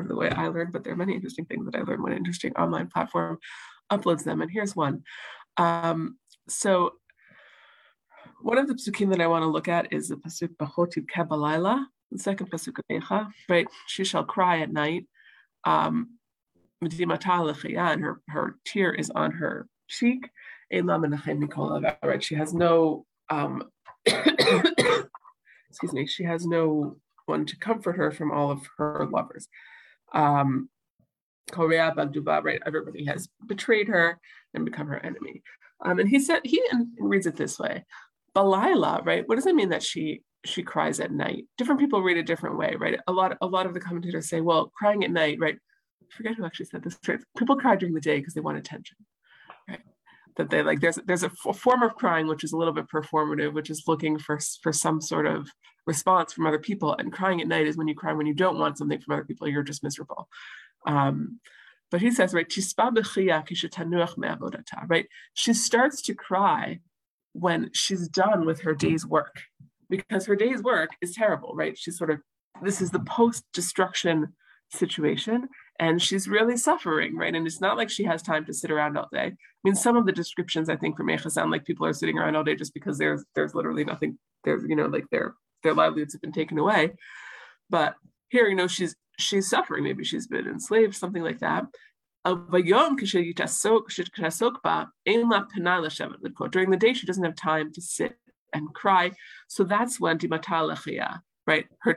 [0.00, 2.12] of the way I learned, but there are many interesting things that I learned when
[2.12, 3.38] an interesting online platform
[3.90, 4.40] uploads them.
[4.40, 5.02] And here's one.
[5.56, 6.18] Um,
[6.48, 6.92] so
[8.40, 11.84] one of the psukim that I want to look at is the pasuk Bachotiv Kabbalayla,
[12.10, 13.66] the second pasuk of Echa, right?
[13.86, 15.06] She shall cry at night.
[15.64, 16.18] Um,
[16.80, 16.92] and
[18.02, 20.28] her, her tear is on her cheek.
[20.72, 22.24] Right?
[22.24, 23.62] She has no um,
[25.72, 26.96] excuse me, she has no
[27.26, 29.48] one to comfort her from all of her lovers.
[30.14, 30.68] Um,
[31.50, 32.62] Korea Bagduba, right?
[32.66, 34.18] Everybody has betrayed her
[34.54, 35.42] and become her enemy.
[35.84, 36.62] Um, and he said he
[36.98, 37.84] reads it this way:
[38.34, 39.28] Balila, right?
[39.28, 41.46] What does it mean that she she cries at night?
[41.58, 42.98] Different people read it a different way, right?
[43.06, 45.56] A lot a lot of the commentators say, well, crying at night, right?
[45.56, 46.98] I forget who actually said this.
[47.06, 47.20] Right?
[47.36, 48.96] People cry during the day because they want attention,
[49.68, 49.80] right?
[50.36, 50.80] That they like.
[50.80, 54.18] There's there's a form of crying which is a little bit performative, which is looking
[54.18, 55.48] for for some sort of
[55.86, 56.94] response from other people.
[56.94, 59.24] And crying at night is when you cry when you don't want something from other
[59.24, 59.48] people.
[59.48, 60.28] You're just miserable.
[60.86, 61.40] Um,
[61.90, 62.50] but he says, right,
[64.88, 65.06] right?
[65.34, 66.80] She starts to cry
[67.34, 69.42] when she's done with her day's work
[69.90, 71.76] because her day's work is terrible, right?
[71.76, 72.20] She's sort of,
[72.62, 74.34] this is the post destruction
[74.70, 75.48] situation
[75.78, 77.34] and she's really suffering, right?
[77.34, 79.26] And it's not like she has time to sit around all day.
[79.26, 82.18] I mean, some of the descriptions I think from Echa sound like people are sitting
[82.18, 85.74] around all day just because there's there's literally nothing, there's, you know, like their their
[85.74, 86.92] livelihoods have been taken away.
[87.70, 87.96] But
[88.28, 89.84] here, you know, she's she's suffering.
[89.84, 91.66] Maybe she's been enslaved, something like that.
[92.24, 92.60] During
[96.70, 98.16] the day, she doesn't have time to sit
[98.52, 99.10] and cry.
[99.48, 101.66] So that's when Dimatalachia, right?
[101.80, 101.96] Her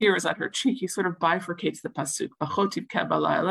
[0.00, 0.78] tear is on her cheek.
[0.80, 2.30] He sort of bifurcates the pasuk.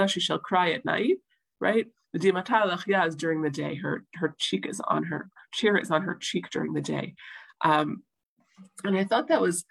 [0.10, 1.18] She shall cry at night,
[1.60, 1.88] right?
[2.14, 3.76] The Dimatalachia is during the day.
[3.76, 7.16] Her her cheek is on her, her tear is on her cheek during the day.
[7.64, 8.04] Um,
[8.84, 9.66] and I thought that was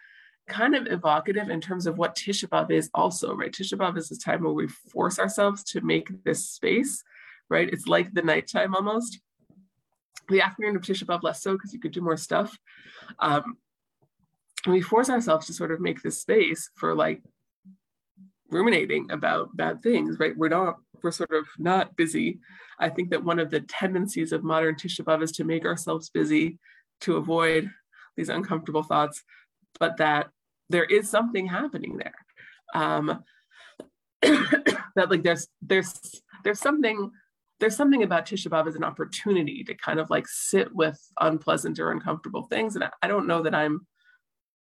[0.49, 3.53] kind of evocative in terms of what Tisha B'Av is also, right?
[3.53, 7.03] Tisha B'Av is this time where we force ourselves to make this space,
[7.49, 7.69] right?
[7.73, 9.21] It's like the nighttime almost.
[10.29, 12.57] The afternoon of Tisha B'Av less so because you could do more stuff.
[13.21, 13.57] Um,
[14.65, 17.23] and we force ourselves to sort of make this space for like
[18.51, 20.37] ruminating about bad things, right?
[20.37, 22.41] We're not, we're sort of not busy.
[22.79, 26.11] I think that one of the tendencies of modern Tisha B'Av is to make ourselves
[26.11, 26.59] busy
[27.03, 27.71] to avoid
[28.17, 29.23] these uncomfortable thoughts,
[29.79, 30.29] but that
[30.69, 32.15] there is something happening there.
[32.75, 33.23] Um,
[34.23, 37.11] that like there's there's there's something
[37.61, 41.79] there's something about Tisha B'av as an opportunity to kind of like sit with unpleasant
[41.79, 42.75] or uncomfortable things.
[42.75, 43.87] And I, don't know that I'm,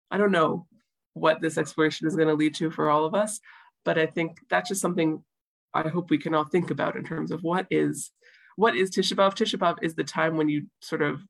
[0.10, 0.66] I don't know
[1.14, 3.42] what this exploration is going to lead to for all of us,
[3.84, 5.22] but I think that's just something
[5.74, 8.12] I hope we can all think about in terms of what is,
[8.56, 9.36] what is Tisha B'av?
[9.36, 11.22] Tisha B'av is the time when you sort of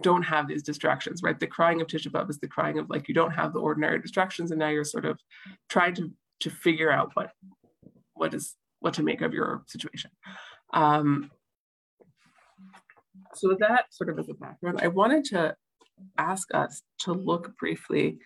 [0.00, 1.38] don't have these distractions, right?
[1.38, 4.00] The crying of Tisha B'Av is the crying of like you don't have the ordinary
[4.00, 5.18] distractions, and now you're sort of
[5.68, 6.10] trying to
[6.40, 7.30] to figure out what
[8.14, 10.10] what is what to make of your situation.
[10.72, 11.30] Um,
[13.34, 15.56] so with that sort of as a background, I wanted to
[16.18, 18.18] ask us to look briefly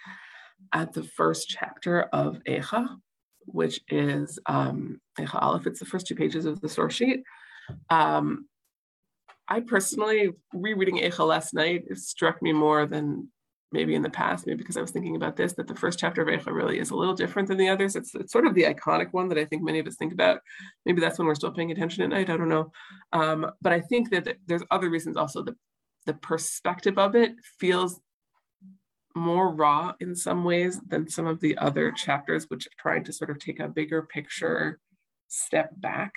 [0.72, 2.88] at the first chapter of Echa,
[3.46, 5.66] which is um, Echa Aleph.
[5.66, 7.22] It's the first two pages of the source sheet.
[7.90, 8.46] Um,
[9.48, 13.28] I personally, rereading Echa last night, it struck me more than
[13.72, 16.22] maybe in the past, maybe because I was thinking about this, that the first chapter
[16.22, 17.96] of Echa really is a little different than the others.
[17.96, 20.40] It's, it's sort of the iconic one that I think many of us think about.
[20.84, 22.30] Maybe that's when we're still paying attention at night.
[22.30, 22.72] I don't know.
[23.12, 25.42] Um, but I think that there's other reasons also.
[25.42, 25.56] The,
[26.06, 28.00] the perspective of it feels
[29.14, 33.12] more raw in some ways than some of the other chapters, which are trying to
[33.12, 34.78] sort of take a bigger picture
[35.28, 36.12] step back.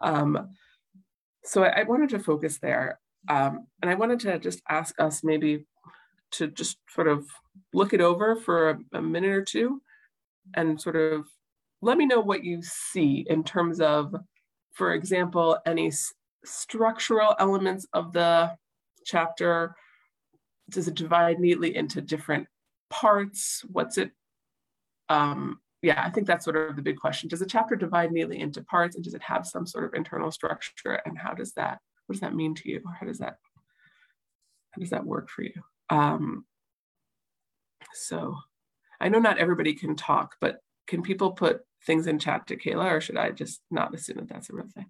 [0.00, 0.50] Um,
[1.46, 2.98] so I, I wanted to focus there.
[3.28, 5.66] Um, and I wanted to just ask us maybe
[6.32, 7.26] to just sort of
[7.72, 9.80] look it over for a, a minute or two
[10.54, 11.26] and sort of
[11.82, 14.14] let me know what you see in terms of,
[14.72, 16.12] for example, any s-
[16.44, 18.52] structural elements of the
[19.04, 19.74] chapter.
[20.70, 22.48] Does it divide neatly into different
[22.90, 23.64] parts?
[23.70, 24.10] What's it?
[25.08, 27.28] Um, yeah, I think that's sort of the big question.
[27.28, 30.32] Does a chapter divide neatly into parts and does it have some sort of internal
[30.32, 31.00] structure?
[31.06, 32.82] And how does that, what does that mean to you?
[32.98, 33.36] How does that,
[34.72, 35.52] how does that work for you?
[35.88, 36.44] Um,
[37.94, 38.34] so
[39.00, 40.56] I know not everybody can talk, but
[40.88, 44.28] can people put things in chat to Kayla or should I just not assume that
[44.28, 44.86] that's a real thing?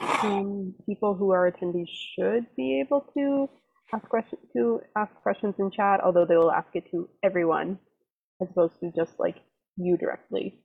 [0.00, 3.48] Um, people who are attendees should be able to
[3.92, 7.80] ask questions to ask questions in chat, although they will ask it to everyone
[8.42, 9.36] as opposed to just like
[9.76, 10.60] you directly.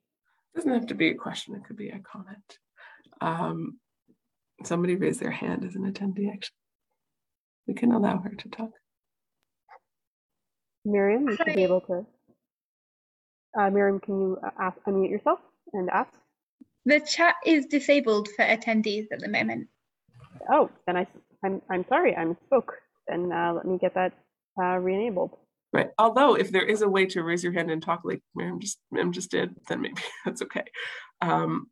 [0.54, 2.58] It doesn't have to be a question, it could be a comment.
[3.22, 3.80] Um,
[4.64, 6.56] somebody raised their hand as an attendee, actually.
[7.68, 8.72] We can allow her to talk.
[10.86, 12.06] Miriam, you should be able to
[13.60, 15.40] Uh, Miriam, can you uh, ask, unmute yourself
[15.74, 16.12] and ask?
[16.86, 19.68] The chat is disabled for attendees at the moment.
[20.52, 21.08] Oh, then I,
[21.44, 22.70] I'm, I'm sorry, I misspoke.
[23.08, 24.14] Then uh, let me get that
[24.62, 25.38] uh, re-enabled.
[25.72, 25.90] Right.
[26.00, 28.80] Although if there is a way to raise your hand and talk like Miriam just
[28.92, 30.64] Miriam just did, then maybe that's okay.
[31.22, 31.68] Um,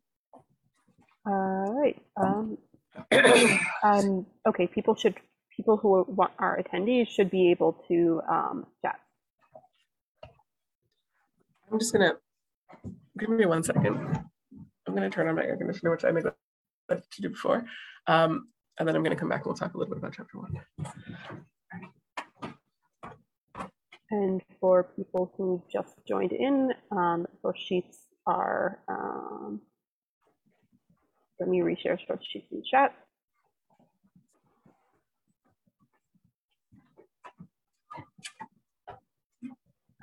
[1.26, 2.00] All right.
[2.16, 2.58] Um,
[3.82, 5.16] um, okay, people should,
[5.56, 8.98] people who want, are attendees should be able to um, chat.
[11.70, 12.14] I'm just gonna
[13.18, 13.96] give me one second.
[14.86, 16.36] I'm gonna turn on my air conditioner, which I neglected
[16.88, 17.66] to do before.
[18.06, 18.48] Um,
[18.78, 20.60] and then I'm gonna come back and we'll talk a little bit about chapter one.
[24.10, 29.62] And for people who just joined in, um, those sheets are, um,
[31.40, 32.94] let me reshare those sheets in chat.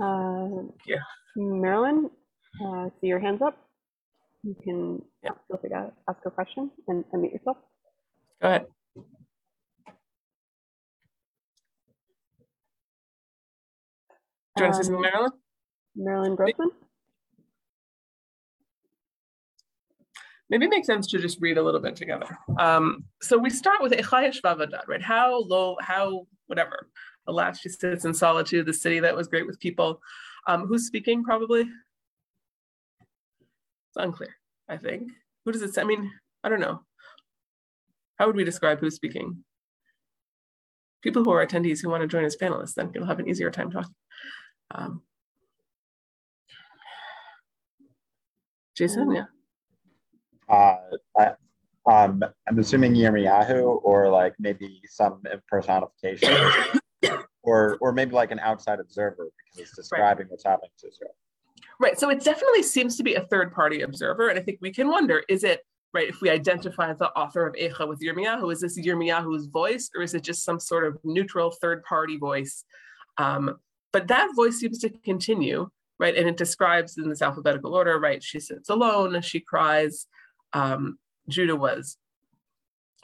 [0.01, 1.03] Uh, Yeah.
[1.37, 2.09] Marilyn,
[2.65, 3.57] uh, see your hands up.
[4.43, 5.31] You can Yeah.
[5.47, 7.57] feel free to ask a question and unmute yourself.
[8.41, 8.67] Go ahead.
[14.55, 15.31] Do you want to say something, Um, Marilyn?
[15.95, 16.71] Marilyn Grossman?
[20.49, 22.37] maybe it makes sense to just read a little bit together.
[22.59, 25.01] Um, so we start with Echaya Shvavadat, right?
[25.01, 26.87] How low, how whatever.
[27.27, 29.99] Alas, she sits in solitude, the city that was great with people.
[30.47, 31.23] Um, who's speaking?
[31.23, 31.61] Probably.
[31.61, 31.69] It's
[33.97, 34.35] unclear.
[34.69, 35.11] I think.
[35.43, 35.81] Who does it say?
[35.81, 36.11] I mean,
[36.43, 36.81] I don't know.
[38.17, 39.43] How would we describe who's speaking?
[41.01, 43.49] People who are attendees who want to join as panelists, then you'll have an easier
[43.51, 43.93] time talking.
[44.71, 45.01] Um,
[48.75, 49.25] Jason, yeah.
[50.49, 50.77] Uh,
[51.17, 51.31] I,
[51.89, 56.35] um, I'm assuming Yirmiyahu or like maybe some personification,
[57.43, 61.15] or or maybe like an outside observer because it's describing what's happening to Israel.
[61.79, 61.99] Right.
[61.99, 64.29] So it definitely seems to be a third party observer.
[64.29, 65.61] And I think we can wonder is it,
[65.93, 70.01] right, if we identify the author of Echa with Yirmiyahu, is this Yirmiyahu's voice or
[70.01, 72.63] is it just some sort of neutral third party voice?
[73.17, 73.57] Um,
[73.95, 75.69] but that voice seems to continue,
[75.99, 76.17] right?
[76.17, 78.21] And it describes in this alphabetical order, right?
[78.21, 80.07] She sits alone, she cries.
[80.51, 80.99] Um,
[81.29, 81.95] Judah was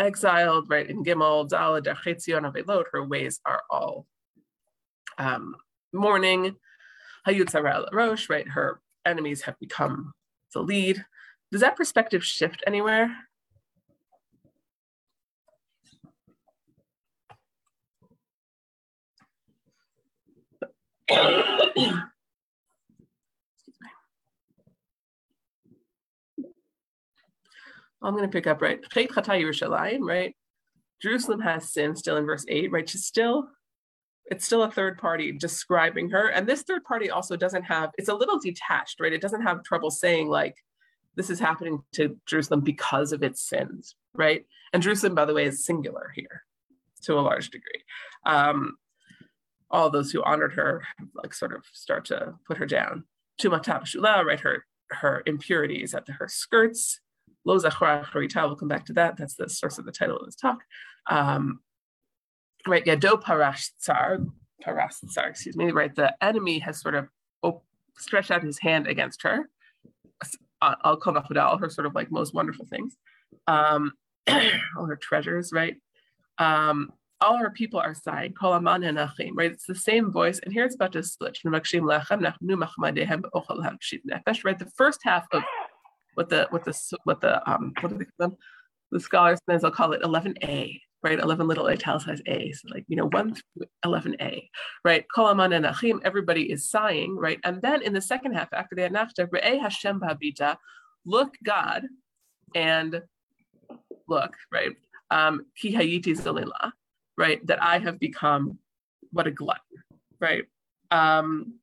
[0.02, 0.90] exiled, right?
[0.90, 4.06] In Gimel, Dala, Dechetzion, Avelot, her ways are all
[5.18, 5.56] um,
[5.94, 6.58] mourning.
[7.26, 8.50] Hayut Rosh, right?
[8.50, 10.12] Her enemies have become
[10.54, 11.06] the lead.
[11.54, 13.16] Does that perspective shift anywhere?
[28.04, 28.80] I'm going to pick up right.
[30.02, 30.36] Right.
[31.02, 32.90] Jerusalem has sin still in verse 8, right?
[32.90, 33.50] She's still
[34.32, 36.30] it's still a third party describing her.
[36.30, 39.12] And this third party also doesn't have, it's a little detached, right?
[39.12, 40.56] It doesn't have trouble saying, like,
[41.18, 44.46] this is happening to Jerusalem because of its sins, right?
[44.72, 46.44] And Jerusalem, by the way, is singular here
[47.04, 47.84] to a large degree.
[48.26, 48.78] Um,
[49.72, 50.84] all those who honored her,
[51.16, 53.06] like, sort of start to put her down.
[53.42, 54.40] Tumatab Shula, right?
[54.40, 57.00] Her, her impurities at the, her skirts.
[57.46, 59.18] Lo Zachra we'll come back to that.
[59.18, 60.60] That's the source of the title of this talk.
[61.10, 61.62] Um,
[62.68, 64.20] right, Yado Parash Tsar,
[64.64, 67.08] Parash Tsar, excuse me, right, the enemy has sort of
[67.42, 67.64] op-
[67.98, 69.50] stretched out his hand against her.
[70.62, 72.96] Al all her sort of like most wonderful things,
[73.48, 73.94] um,
[74.30, 75.78] all her treasures, right?
[76.38, 79.52] Um, all our people are sighing, right?
[79.52, 81.42] It's the same voice, and here it's about to switch.
[81.46, 81.54] Right,
[84.60, 85.44] the first half of
[86.16, 88.38] what the what the what the um what do they call them?
[88.92, 91.20] The scholars then they'll call it 11a, right?
[91.20, 94.50] 11 little italicized a, so like, you know, 1 through 11a,
[94.84, 95.06] right?
[95.16, 97.40] Kolaman and Achim, everybody is sighing, right?
[97.44, 100.58] And then in the second half, after the Anachta, Re'eh Hashem Babita,
[101.06, 101.86] look God
[102.54, 103.02] and
[104.08, 104.72] look, right?
[105.10, 106.72] Um, Ki hayiti zalila,
[107.22, 107.46] right?
[107.46, 108.58] That I have become
[109.12, 109.78] what a glutton,
[110.20, 110.46] right?
[110.90, 111.60] Um,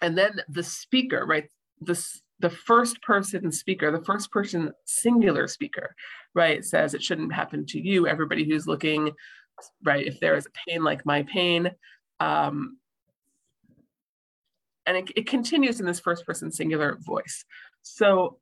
[0.00, 1.50] and then the speaker, right?
[1.80, 5.94] This the first person speaker, the first person singular speaker,
[6.34, 8.06] right, says it shouldn't happen to you.
[8.06, 9.10] Everybody who's looking,
[9.84, 11.70] right, if there is a pain like my pain.
[12.20, 12.78] Um,
[14.86, 17.44] and it, it continues in this first person singular voice.
[17.82, 18.38] So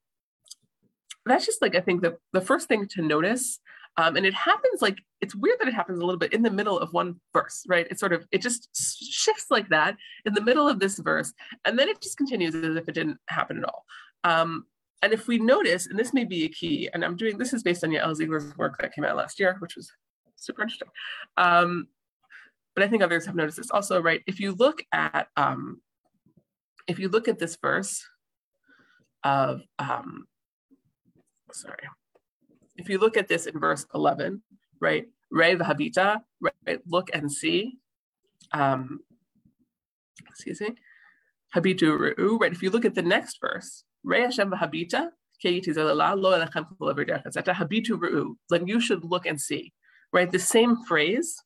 [1.26, 3.58] that's just like, I think the, the first thing to notice.
[3.98, 6.50] Um, and it happens like, it's weird that it happens a little bit in the
[6.50, 7.86] middle of one verse, right?
[7.90, 11.32] It sort of, it just shifts like that in the middle of this verse.
[11.66, 13.84] And then it just continues as if it didn't happen at all.
[14.24, 14.64] Um,
[15.02, 17.62] and if we notice, and this may be a key, and I'm doing this is
[17.62, 19.92] based on Yael Ziegler's work that came out last year, which was
[20.36, 20.88] super interesting.
[21.36, 21.88] Um,
[22.74, 24.22] but I think others have noticed this also, right?
[24.26, 25.80] If you look at um,
[26.86, 28.04] if you look at this verse,
[29.24, 30.26] of, um,
[31.52, 31.88] sorry,
[32.78, 34.42] if you look at this in verse 11,
[34.80, 37.78] right, Re habita, right, look and see.
[38.52, 39.00] Um,
[40.26, 40.70] excuse me,
[41.54, 45.10] habitu ru'u, right, if you look at the next verse, Re Hashem habita,
[47.54, 49.72] Habitu Re'u, then you should look and see,
[50.12, 50.30] right?
[50.30, 51.36] The same phrase,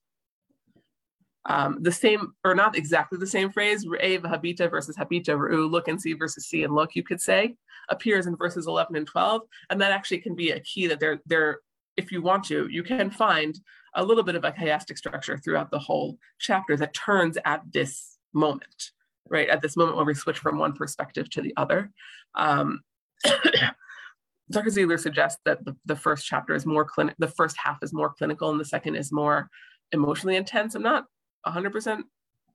[1.46, 5.88] um, the same, or not exactly the same phrase, Re'ev habita versus habita, Ru'u, look
[5.88, 7.56] and see versus see and look, you could say,
[7.88, 9.42] appears in verses 11 and 12.
[9.70, 11.58] And that actually can be a key that they're, they're
[11.96, 13.58] if you want to, you can find
[13.94, 18.18] a little bit of a chiastic structure throughout the whole chapter that turns at this
[18.32, 18.92] moment,
[19.28, 19.48] right?
[19.48, 21.90] At this moment when we switch from one perspective to the other.
[22.34, 22.80] Um,
[24.50, 24.70] Dr.
[24.70, 28.10] Ziegler suggests that the, the first chapter is more clinic, the first half is more
[28.10, 29.50] clinical and the second is more
[29.92, 30.74] emotionally intense.
[30.74, 31.04] I'm not
[31.46, 32.02] 100%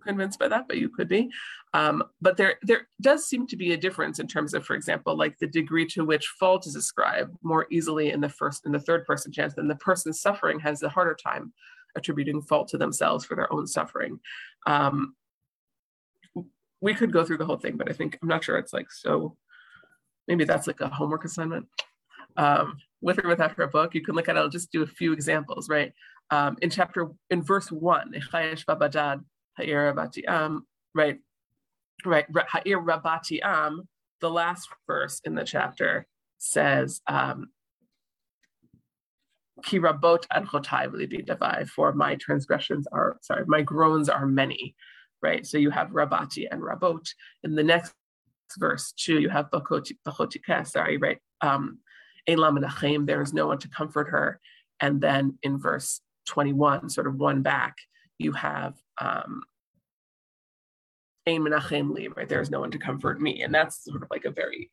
[0.03, 1.29] convinced by that, but you could be.
[1.73, 5.17] Um, but there, there does seem to be a difference in terms of, for example,
[5.17, 8.79] like the degree to which fault is ascribed more easily in the first and the
[8.79, 11.53] third person chance than the person suffering has the harder time
[11.95, 14.19] attributing fault to themselves for their own suffering.
[14.65, 15.15] Um,
[16.79, 18.91] we could go through the whole thing, but I think I'm not sure it's like
[18.91, 19.35] so
[20.27, 21.67] maybe that's like a homework assignment.
[22.37, 24.39] Um, with or without her book, you can look at it.
[24.39, 25.93] I'll just do a few examples, right?
[26.29, 28.13] Um, in chapter, in verse one,
[30.95, 31.17] right,
[32.05, 33.87] right, Ha'ir Rabati Am,
[34.19, 36.05] the last verse in the chapter
[36.37, 37.49] says, um,
[39.63, 44.75] Ki rabot adchotai for my transgressions are, sorry, my groans are many,
[45.21, 45.47] right?
[45.47, 47.07] So you have Rabati and Rabot.
[47.43, 47.93] In the next
[48.59, 51.17] verse two, you have Bachotika, sorry, right?
[51.41, 51.79] Um,
[52.27, 54.39] there is no one to comfort her.
[54.79, 57.77] And then in verse 21, sort of one back,
[58.17, 59.41] you have um,
[61.27, 62.29] right?
[62.29, 63.41] There is no one to comfort me.
[63.41, 64.71] And that's sort of like a very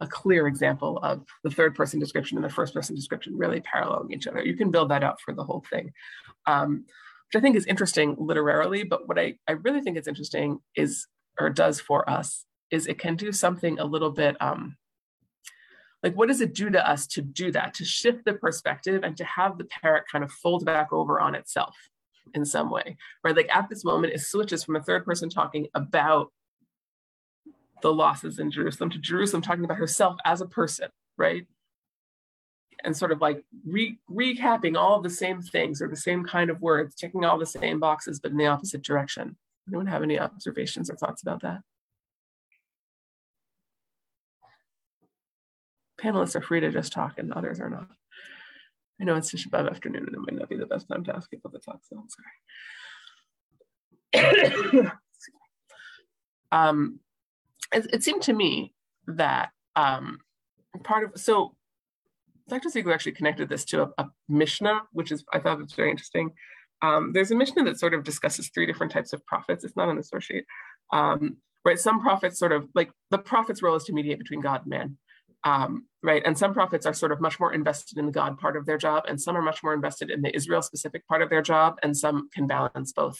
[0.00, 4.12] a clear example of the third person description and the first person description really paralleling
[4.12, 4.44] each other.
[4.44, 5.92] You can build that out for the whole thing.
[6.46, 6.84] Um,
[7.32, 11.06] which I think is interesting literarily, but what I, I really think is interesting is,
[11.38, 14.76] or does for us, is it can do something a little bit um,
[16.04, 19.16] like what does it do to us to do that to shift the perspective and
[19.16, 21.74] to have the parrot kind of fold back over on itself
[22.34, 23.36] in some way right?
[23.36, 26.30] Like at this moment it switches from a third person talking about
[27.82, 31.46] the losses in jerusalem to jerusalem talking about herself as a person right?
[32.84, 36.60] And sort of like re- recapping all the same things or the same kind of
[36.60, 39.36] words checking all the same boxes but in the opposite direction.
[39.66, 41.60] Anyone have any observations or thoughts about that
[46.04, 47.88] panelists are free to just talk and others are not.
[49.00, 51.16] I know it's just above afternoon and it might not be the best time to
[51.16, 52.08] ask people to talk, so I'm
[54.72, 54.90] sorry.
[56.52, 57.00] um,
[57.72, 58.72] it, it, seemed to me
[59.08, 60.18] that um,
[60.84, 61.56] part of, so
[62.48, 62.68] Dr.
[62.68, 66.32] Ziegler actually connected this to a, a Mishnah, which is, I thought was very interesting.
[66.82, 69.64] Um, there's a Mishnah that sort of discusses three different types of prophets.
[69.64, 70.44] It's not on sheet.
[70.92, 74.62] Um, right, some prophets sort of like the prophet's role is to mediate between God
[74.62, 74.98] and man.
[75.44, 76.22] Um, right?
[76.24, 78.78] And some prophets are sort of much more invested in the God part of their
[78.78, 81.76] job, and some are much more invested in the Israel specific part of their job,
[81.82, 83.18] and some can balance both.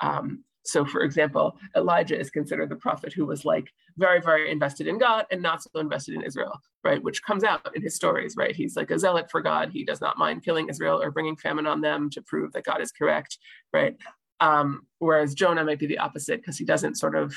[0.00, 4.86] Um, so, for example, Elijah is considered the prophet who was like very, very invested
[4.86, 7.02] in God and not so invested in Israel, right?
[7.02, 8.56] Which comes out in his stories, right?
[8.56, 9.70] He's like a zealot for God.
[9.70, 12.80] He does not mind killing Israel or bringing famine on them to prove that God
[12.80, 13.38] is correct,
[13.74, 13.96] right?
[14.40, 17.34] Um, whereas Jonah might be the opposite because he doesn't sort of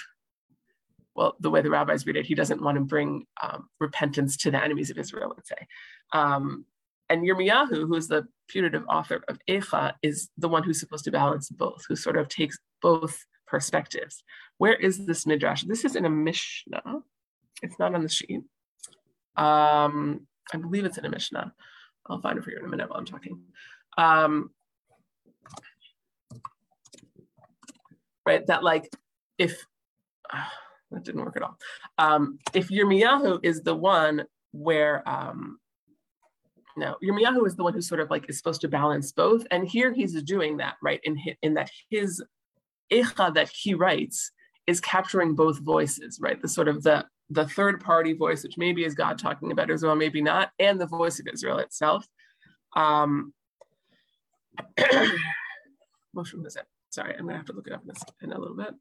[1.17, 4.51] well, the way the rabbis read it, he doesn't want to bring um, repentance to
[4.51, 5.67] the enemies of Israel, let's say.
[6.13, 6.63] Um,
[7.09, 11.11] and Yirmiyahu, who is the putative author of Eicha, is the one who's supposed to
[11.11, 14.23] balance both, who sort of takes both perspectives.
[14.59, 15.63] Where is this midrash?
[15.63, 16.99] This is in a Mishnah.
[17.63, 18.41] It's not on the sheet.
[19.35, 21.51] Um, I believe it's in a Mishnah.
[22.05, 23.39] I'll find it for you in a minute while I'm talking.
[23.97, 24.51] Um,
[28.23, 28.87] right, that like
[29.39, 29.65] if
[30.31, 30.45] uh,
[30.91, 31.57] that didn't work at all.
[31.97, 35.59] Um, if Yirmiyahu is the one where, um,
[36.75, 39.45] no, Yirmiyahu is the one who sort of like is supposed to balance both.
[39.51, 40.99] And here he's doing that, right?
[41.03, 42.23] In, his, in that his
[42.91, 44.31] Eicha that he writes
[44.65, 46.41] is capturing both voices, right?
[46.41, 49.95] The sort of the, the third party voice, which maybe is God talking about Israel,
[49.95, 52.05] maybe not, and the voice of Israel itself.
[52.75, 53.33] Um,
[56.13, 56.65] which is it?
[56.89, 58.73] Sorry, I'm gonna have to look it up in, this, in a little bit.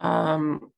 [0.00, 0.70] Um,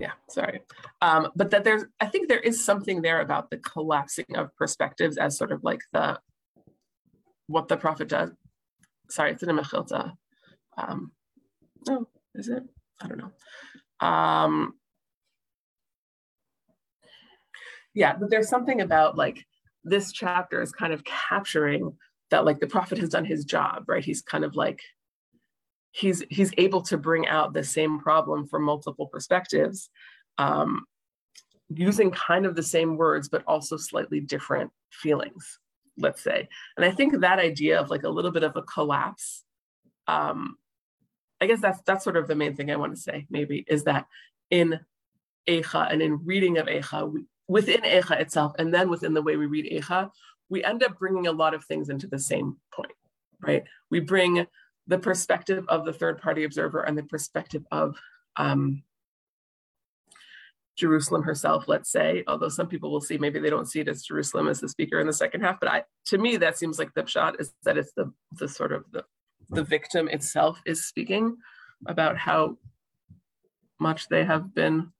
[0.00, 0.60] yeah, sorry.
[1.00, 5.16] Um, but that there's, I think there is something there about the collapsing of perspectives
[5.16, 6.18] as sort of like the,
[7.46, 8.30] what the prophet does.
[9.08, 10.12] sorry, it's in a Mechilta.
[10.76, 11.12] Um,
[11.86, 12.64] no, is it?
[13.00, 14.06] I don't know.
[14.06, 14.74] Um,
[17.94, 19.44] yeah, but there's something about like
[19.84, 21.96] this chapter is kind of capturing
[22.30, 24.04] that like the prophet has done his job, right?
[24.04, 24.80] He's kind of like
[25.94, 29.90] he's he's able to bring out the same problem from multiple perspectives,
[30.38, 30.84] um,
[31.68, 35.60] using kind of the same words but also slightly different feelings,
[35.96, 36.48] let's say.
[36.76, 39.44] And I think that idea of like a little bit of a collapse,
[40.08, 40.56] um,
[41.40, 43.26] I guess that's that's sort of the main thing I want to say.
[43.30, 44.06] Maybe is that
[44.50, 44.80] in
[45.48, 49.36] Eicha and in reading of Eicha, we, within Eicha itself, and then within the way
[49.36, 50.10] we read Eicha,
[50.48, 52.92] we end up bringing a lot of things into the same point,
[53.40, 53.62] right?
[53.90, 54.44] We bring
[54.86, 57.96] the perspective of the third party observer and the perspective of
[58.36, 58.82] um,
[60.76, 64.02] Jerusalem herself, let's say, although some people will see, maybe they don't see it as
[64.02, 66.92] Jerusalem as the speaker in the second half, but I, to me, that seems like
[66.94, 69.04] the shot is that it's the, the sort of the,
[69.50, 71.36] the victim itself is speaking
[71.86, 72.58] about how
[73.78, 74.90] much they have been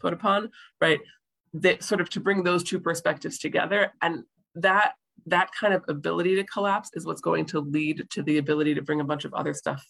[0.00, 1.00] put upon, right?
[1.54, 4.24] That sort of to bring those two perspectives together and
[4.56, 4.94] that
[5.24, 8.82] that kind of ability to collapse is what's going to lead to the ability to
[8.82, 9.84] bring a bunch of other stuff,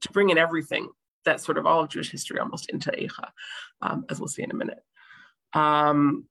[0.00, 0.88] to bring in everything
[1.24, 3.28] that's sort of all of Jewish history almost into Eicha,
[3.82, 4.78] um, as we'll see in a minute.
[5.52, 6.26] Um,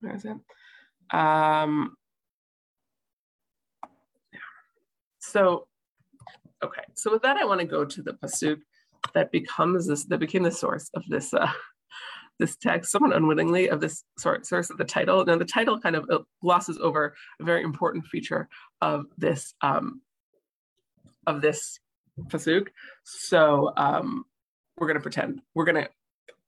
[0.00, 1.16] where is it?
[1.16, 1.94] Um,
[5.20, 5.66] so,
[6.62, 8.60] okay, so with that, I want to go to the pasuk
[9.14, 11.50] that becomes this, that became the source of this uh,
[12.38, 15.24] this text somewhat unwittingly of this sort source of the title.
[15.24, 18.48] Now the title kind of uh, glosses over a very important feature
[18.80, 20.02] of this um,
[21.26, 21.78] of this
[22.26, 22.68] pasuk.
[23.04, 24.24] So um,
[24.76, 25.90] we're going to pretend we're going to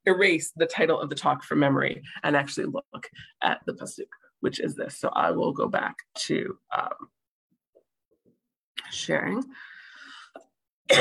[0.05, 3.09] erase the title of the talk from memory and actually look
[3.43, 4.07] at the pasuk,
[4.39, 4.97] which is this.
[4.97, 7.09] So I will go back to um,
[8.89, 9.43] sharing,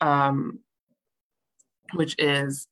[0.00, 0.60] um,
[1.94, 2.68] which is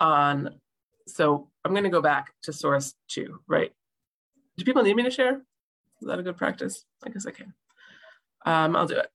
[0.00, 0.60] on,
[1.06, 3.72] so I'm going to go back to source two, right?
[4.56, 5.42] Do people need me to share?
[6.00, 6.84] Is that a good practice?
[7.04, 7.54] I guess I can.
[8.46, 9.10] Um, I'll do it.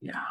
[0.00, 0.22] Yeah.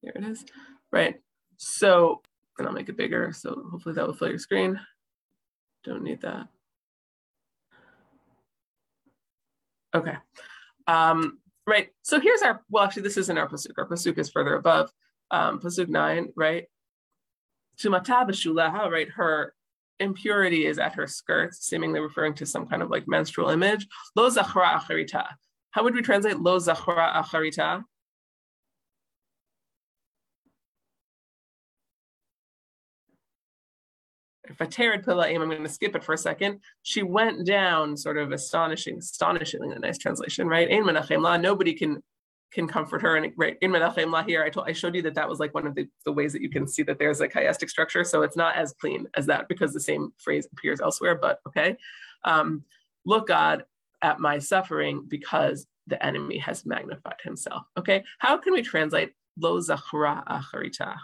[0.00, 0.44] Here it is,
[0.92, 1.20] right?
[1.56, 2.22] So,
[2.58, 3.32] and I'll make it bigger.
[3.32, 4.80] So hopefully that will fill your screen.
[5.84, 6.48] Don't need that.
[9.94, 10.16] Okay.
[10.86, 11.88] Um, right.
[12.02, 13.72] So here's our, well, actually, this isn't our pasuk.
[13.78, 14.92] Our pasuk is further above.
[15.30, 16.64] Um, pasuk nine, right?
[17.80, 19.08] Shumata b'shulaha, right?
[19.08, 19.54] Her
[20.00, 23.86] impurity is at her skirts, seemingly referring to some kind of like menstrual image.
[24.16, 25.26] Lo zachra acharita.
[25.70, 27.84] How would we translate lo zachra acharita?
[34.50, 36.60] If I Fatered Pilaim, I'm going to skip it for a second.
[36.82, 40.68] She went down, sort of astonishing, astonishingly a nice translation, right?
[40.70, 42.02] Nobody can
[42.52, 43.16] can comfort her.
[43.16, 45.66] And right in Menachem Lahir, I told I showed you that that was like one
[45.66, 48.04] of the, the ways that you can see that there's a chiastic structure.
[48.04, 51.76] So it's not as clean as that because the same phrase appears elsewhere, but okay.
[52.24, 52.64] Um,
[53.04, 53.64] look God
[54.02, 57.62] at my suffering because the enemy has magnified himself.
[57.76, 58.04] Okay.
[58.18, 60.96] How can we translate lo zachra acharita?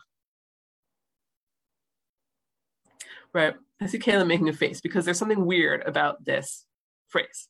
[3.32, 3.54] Right.
[3.80, 6.64] I see Kayla making a face because there's something weird about this
[7.08, 7.48] phrase,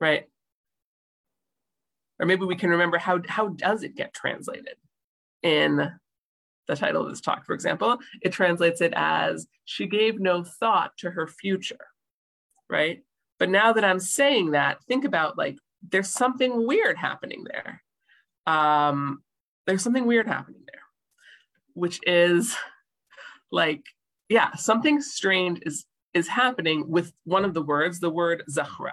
[0.00, 0.28] right?
[2.22, 4.76] Or maybe we can remember how, how does it get translated
[5.42, 5.90] in
[6.68, 10.92] the title of this talk, for example, it translates it as she gave no thought
[10.98, 11.84] to her future,
[12.70, 13.02] right?
[13.40, 15.58] But now that I'm saying that, think about like
[15.90, 17.82] there's something weird happening there.
[18.46, 19.24] Um,
[19.66, 20.82] there's something weird happening there,
[21.74, 22.54] which is
[23.50, 23.82] like,
[24.28, 28.92] yeah, something strange is is happening with one of the words, the word zachra,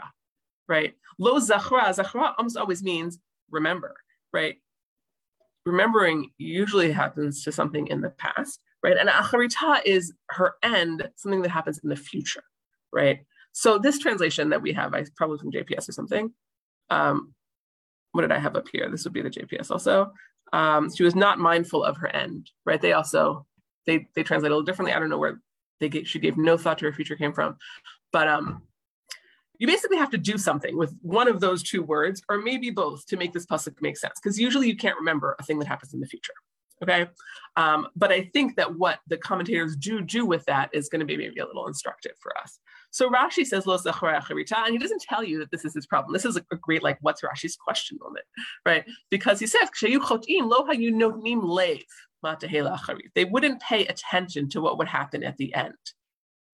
[0.70, 0.94] right?
[1.18, 3.96] Lo zachra, zachra almost always means remember,
[4.32, 4.56] right?
[5.66, 8.96] Remembering usually happens to something in the past, right?
[8.98, 12.44] And acharita is her end, something that happens in the future,
[12.94, 13.20] right?
[13.52, 16.32] So this translation that we have, I probably from JPS or something.
[16.90, 17.34] Um,
[18.12, 18.90] what did I have up here?
[18.90, 20.12] This would be the JPS also.
[20.54, 22.82] Um, she was not mindful of her end, right?
[22.82, 23.46] They also
[23.86, 24.94] they they translate a little differently.
[24.94, 25.42] I don't know where
[25.80, 27.58] they get, she gave no thought to her future came from,
[28.12, 28.64] but um,
[29.60, 33.06] you basically have to do something with one of those two words, or maybe both,
[33.08, 34.20] to make this pasuk make sense.
[34.22, 36.34] Because usually you can't remember a thing that happens in the future.
[36.82, 37.08] Okay,
[37.58, 41.06] um, but I think that what the commentators do do with that is going to
[41.06, 42.58] be maybe a little instructive for us.
[42.92, 46.14] So Rashi says lo and he doesn't tell you that this is his problem.
[46.14, 48.26] This is a great like what's Rashi's question moment,
[48.66, 48.86] right?
[49.12, 49.70] Because he says
[53.16, 55.76] they wouldn't pay attention to what would happen at the end,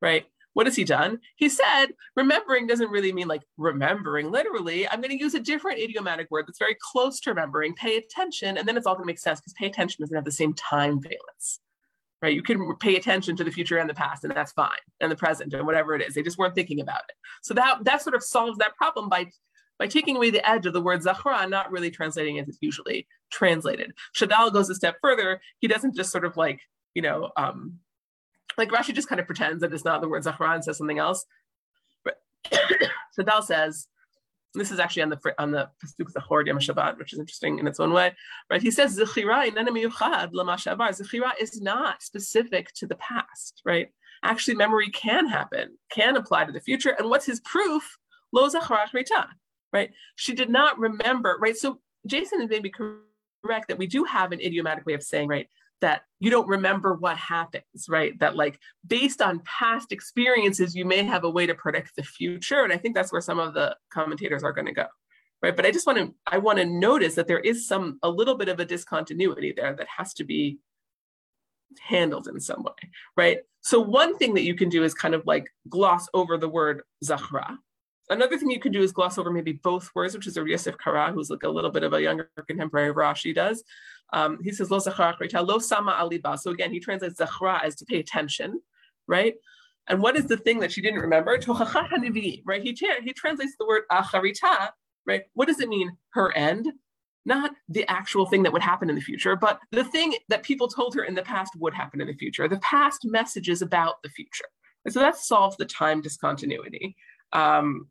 [0.02, 0.26] right?
[0.56, 1.20] What has he done?
[1.36, 4.88] He said, remembering doesn't really mean like remembering literally.
[4.88, 8.58] I'm going to use a different idiomatic word that's very close to remembering, pay attention,
[8.58, 10.54] and then it's all going to make sense because pay attention doesn't have the same
[10.54, 11.60] time valence.
[12.22, 12.34] Right?
[12.34, 14.70] You can pay attention to the future and the past, and that's fine,
[15.02, 16.16] and the present, and whatever it is.
[16.16, 17.16] They just weren't thinking about it.
[17.44, 19.30] So that that sort of solves that problem by
[19.78, 23.08] by taking away the edge of the word zachra, not really translating as it's usually
[23.30, 23.92] translated.
[24.18, 25.42] Shadal goes a step further.
[25.60, 26.62] He doesn't just sort of like,
[26.94, 27.80] you know, um,
[28.58, 31.00] like Rashi just kind of pretends that it's not the word Zachra and says something
[31.00, 31.26] else.
[32.04, 32.22] But
[33.18, 33.88] Shadal says,
[34.56, 37.68] this is actually on the on the pasuk Zachor Yom Shabbat, which is interesting in
[37.68, 38.14] its own way,
[38.50, 38.62] right?
[38.62, 39.52] He says Zechira
[41.40, 43.90] is not specific to the past, right?
[44.24, 46.96] Actually, memory can happen, can apply to the future.
[46.98, 47.98] And what's his proof?
[48.32, 48.50] Lo
[49.72, 49.92] right?
[50.16, 51.56] She did not remember, right?
[51.56, 55.48] So Jason is maybe correct that we do have an idiomatic way of saying, right?
[55.82, 58.18] That you don't remember what happens, right?
[58.20, 62.64] That like based on past experiences, you may have a way to predict the future.
[62.64, 64.88] And I think that's where some of the commentators are going to go.
[65.42, 65.56] Right.
[65.56, 68.36] But I just want to I want to notice that there is some a little
[68.36, 70.60] bit of a discontinuity there that has to be
[71.82, 72.90] handled in some way.
[73.18, 73.40] Right.
[73.62, 76.84] So one thing that you can do is kind of like gloss over the word
[77.04, 77.58] zachra.
[78.10, 80.78] Another thing you could do is gloss over maybe both words, which is a Yosef
[80.78, 83.64] Kara, who's like a little bit of a younger contemporary of Rashi does.
[84.14, 86.38] Um, he says, lo lo sama aliba.
[86.38, 88.62] So again, he translates zachra as to pay attention,
[89.08, 89.34] right?
[89.88, 91.32] And what is the thing that she didn't remember?
[92.46, 92.64] Right?
[92.64, 94.70] He, he translates the word acharita,
[95.06, 95.24] right?
[95.34, 95.98] What does it mean?
[96.12, 96.72] Her end?
[97.26, 100.68] Not the actual thing that would happen in the future, but the thing that people
[100.68, 104.10] told her in the past would happen in the future, the past messages about the
[104.10, 104.46] future.
[104.86, 106.96] And so that solves the time discontinuity.
[107.34, 107.88] Um,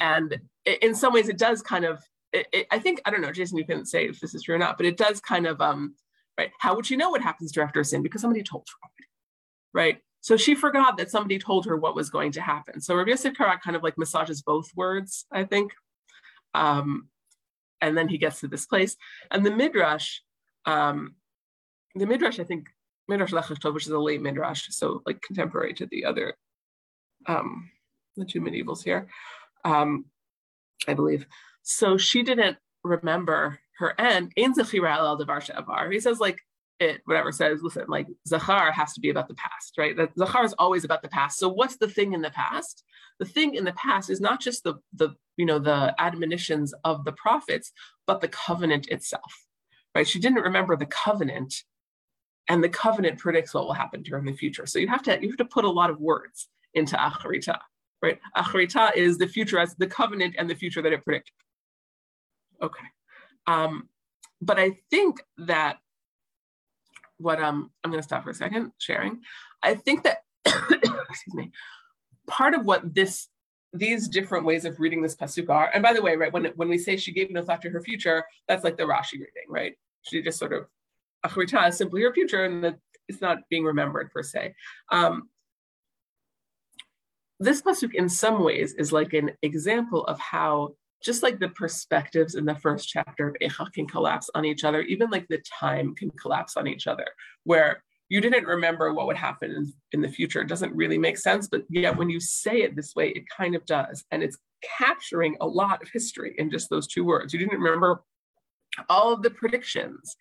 [0.00, 3.32] and in some ways, it does kind of it, it, I think I don't know,
[3.32, 3.58] Jason.
[3.58, 5.94] You can say if this is true or not, but it does kind of um,
[6.38, 6.50] right.
[6.60, 8.02] How would she know what happens to after sin?
[8.02, 8.88] Because somebody told her,
[9.72, 9.98] right?
[10.20, 12.80] So she forgot that somebody told her what was going to happen.
[12.80, 15.72] So Rabbi Yosef Kara kind of like massages both words, I think.
[16.54, 17.08] Um,
[17.80, 18.96] and then he gets to this place.
[19.30, 20.18] And the Midrash,
[20.66, 21.14] um,
[21.94, 22.68] the Midrash, I think,
[23.08, 26.34] Midrash Lech which is a late Midrash, so like contemporary to the other,
[27.26, 27.70] um,
[28.16, 29.08] the two medievals here,
[29.64, 30.06] um,
[30.86, 31.26] I believe.
[31.62, 34.32] So she didn't remember her end.
[34.36, 35.40] In Zechira el Devar
[35.90, 36.38] He says like
[36.80, 39.96] it whatever says listen like Zachar has to be about the past, right?
[39.96, 41.38] That Zachar is always about the past.
[41.38, 42.84] So what's the thing in the past?
[43.18, 47.04] The thing in the past is not just the the you know the admonitions of
[47.04, 47.72] the prophets,
[48.06, 49.46] but the covenant itself,
[49.94, 50.08] right?
[50.08, 51.54] She didn't remember the covenant,
[52.48, 54.66] and the covenant predicts what will happen to her in the future.
[54.66, 57.58] So you have to you have to put a lot of words into Acharita,
[58.02, 58.18] right?
[58.36, 61.32] Acharita is the future as the covenant and the future that it predicts.
[62.62, 62.86] Okay.
[63.46, 63.88] Um,
[64.40, 65.78] but I think that
[67.20, 69.20] what um, I'm going to stop for a second sharing.
[69.62, 71.52] I think that, excuse me,
[72.26, 73.28] part of what this
[73.72, 76.68] these different ways of reading this pasuk are, and by the way, right, when when
[76.68, 79.74] we say she gave no thought to her future, that's like the Rashi reading, right?
[80.02, 80.66] She just sort of
[81.24, 84.54] achrita is simply her future, and that it's not being remembered per se.
[84.90, 85.28] Um,
[87.40, 92.34] this pasuk, in some ways, is like an example of how just like the perspectives
[92.34, 95.94] in the first chapter of Echa can collapse on each other, even like the time
[95.94, 97.06] can collapse on each other,
[97.44, 100.42] where you didn't remember what would happen in, the future.
[100.42, 103.54] It doesn't really make sense, but yet when you say it this way, it kind
[103.54, 104.04] of does.
[104.10, 104.36] And it's
[104.78, 107.32] capturing a lot of history in just those two words.
[107.32, 108.02] You didn't remember
[108.88, 110.16] all of the predictions.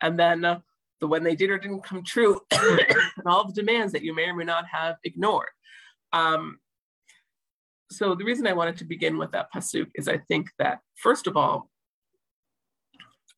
[0.00, 0.60] And then uh,
[1.00, 4.26] the when they did or didn't come true, and all the demands that you may
[4.26, 5.48] or may not have ignored.
[6.14, 6.58] Um,
[7.90, 11.26] so the reason I wanted to begin with that pasuk is I think that first
[11.26, 11.68] of all,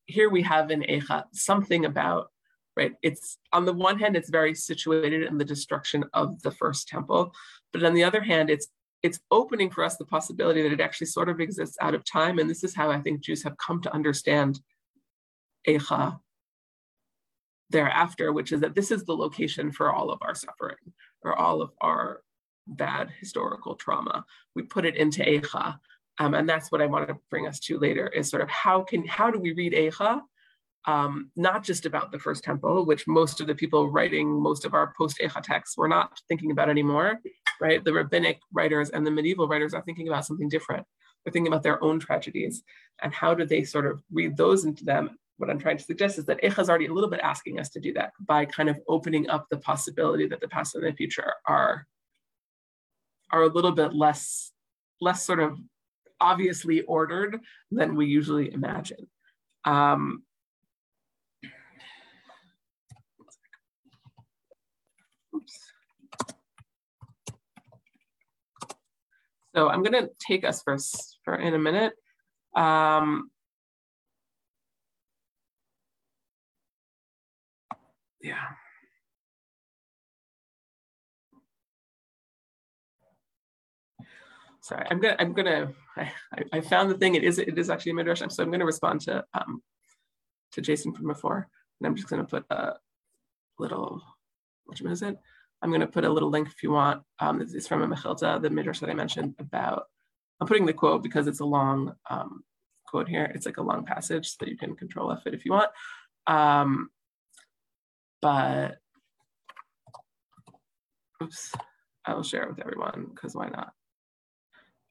[0.07, 2.29] here we have in Echa something about
[2.77, 2.93] right.
[3.03, 7.33] It's on the one hand, it's very situated in the destruction of the first temple,
[7.73, 8.69] but on the other hand, it's
[9.03, 12.39] it's opening for us the possibility that it actually sort of exists out of time,
[12.39, 14.61] and this is how I think Jews have come to understand
[15.67, 16.19] Echa
[17.71, 20.77] thereafter, which is that this is the location for all of our suffering
[21.23, 22.21] or all of our
[22.67, 24.25] bad historical trauma.
[24.55, 25.79] We put it into Eicha.
[26.19, 28.83] Um, and that's what I want to bring us to later is sort of how
[28.83, 30.23] can how do we read Eicha?
[30.87, 34.73] Um, not just about the first temple, which most of the people writing most of
[34.73, 37.19] our post Eicha texts were not thinking about anymore,
[37.61, 37.85] right?
[37.85, 40.87] The rabbinic writers and the medieval writers are thinking about something different.
[41.25, 42.63] They're thinking about their own tragedies
[43.03, 45.19] and how do they sort of read those into them.
[45.39, 47.69] What I'm trying to suggest is that Eicha is already a little bit asking us
[47.71, 50.93] to do that by kind of opening up the possibility that the past and the
[50.93, 51.87] future are
[53.31, 54.53] are a little bit less
[55.01, 55.59] less sort of
[56.21, 57.39] obviously ordered
[57.71, 59.07] than we usually imagine.
[59.65, 60.23] Um,
[69.57, 70.77] So I'm gonna take us for,
[71.25, 71.95] for in a minute.
[72.55, 73.31] Um,
[78.21, 78.49] yeah.
[84.67, 86.11] Sorry, I'm gonna, I'm gonna, I,
[86.53, 89.01] I found the thing, it is, it is actually a midrash, so I'm gonna respond
[89.03, 89.63] to, um,
[90.51, 91.47] to Jason from before,
[91.79, 92.75] and I'm just gonna put a
[93.61, 94.03] little,
[94.65, 95.17] which one is it?
[95.63, 97.05] I'm gonna put a little link if you want.
[97.21, 99.85] Um, this is from a Mechilta, the midrash that I mentioned about,
[100.41, 102.43] I'm putting the quote because it's a long um,
[102.89, 103.31] quote here.
[103.37, 105.71] It's like a long passage so that you can control F it if you want.
[106.27, 106.91] Um,
[108.21, 108.79] but,
[111.23, 111.53] oops,
[112.05, 113.73] I will share it with everyone because why not?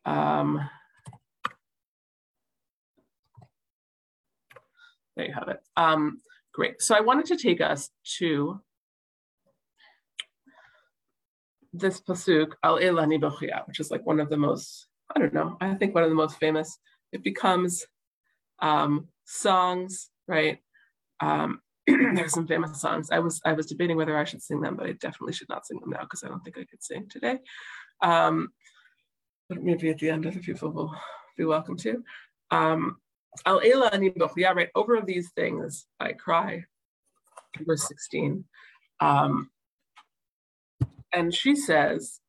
[0.06, 0.70] Um,
[5.16, 5.62] there you have it.
[5.76, 6.22] Um,
[6.54, 6.82] great.
[6.82, 8.62] So I wanted to take us to
[11.74, 15.58] this pasuk al elani bochia, which is like one of the most I don't know.
[15.62, 16.80] I think one of the most famous.
[17.12, 17.86] It becomes
[18.60, 20.60] um, songs, right?
[21.20, 23.10] Um, there's some famous songs.
[23.12, 25.66] I was I was debating whether I should sing them, but I definitely should not
[25.66, 27.40] sing them now because I don't think I could sing today.
[28.02, 28.50] Um,
[29.50, 30.94] but maybe at the end other people will
[31.38, 32.04] be welcome to.
[32.52, 32.98] Um,
[33.46, 34.70] Al yeah, right.
[34.76, 36.64] Over these things I cry.
[37.62, 38.44] Verse 16.
[39.00, 39.50] Um,
[41.14, 42.20] and she says,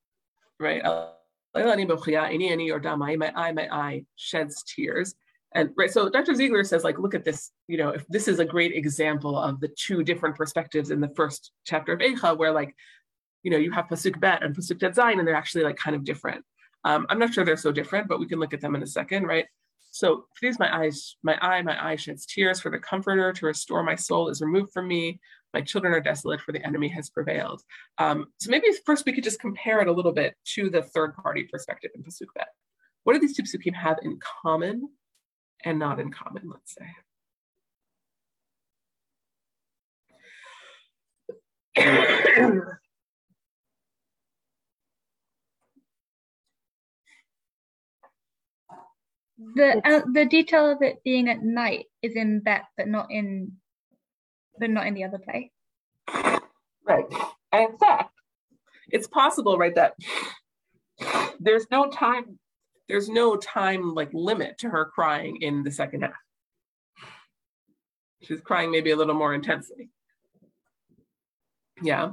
[0.58, 1.16] right, Al
[1.56, 2.98] Eila Ani Bokhia.
[2.98, 5.14] my eye, my eye sheds tears.
[5.54, 6.34] And right, so Dr.
[6.34, 9.58] Ziegler says, like, look at this, you know, if this is a great example of
[9.60, 12.74] the two different perspectives in the first chapter of Eicha, where like,
[13.42, 15.96] you know, you have Pasuk Bet and Pasuk Tet Zayin, and they're actually like kind
[15.96, 16.44] of different.
[16.84, 18.86] Um, I'm not sure they're so different, but we can look at them in a
[18.86, 19.46] second, right?
[19.90, 23.82] So please, my eyes, my eye, my eye sheds tears for the comforter to restore
[23.82, 25.18] my soul is removed from me.
[25.54, 27.62] My children are desolate, for the enemy has prevailed.
[27.96, 31.14] Um, so maybe first we could just compare it a little bit to the third
[31.16, 32.48] party perspective in Pasuk Bet.
[33.04, 34.90] What do these two pasukim have in common
[35.64, 36.76] and not in common, let's
[41.76, 42.60] say?
[49.38, 53.52] the uh, the detail of it being at night is in Bet, but not in
[54.58, 55.52] but not in the other play.
[56.86, 57.04] Right.
[57.52, 58.12] And in fact,
[58.88, 59.94] it's possible, right, that
[61.40, 62.38] there's no time,
[62.88, 66.12] there's no time like limit to her crying in the second half.
[68.22, 69.90] She's crying maybe a little more intensely.
[71.82, 72.12] Yeah.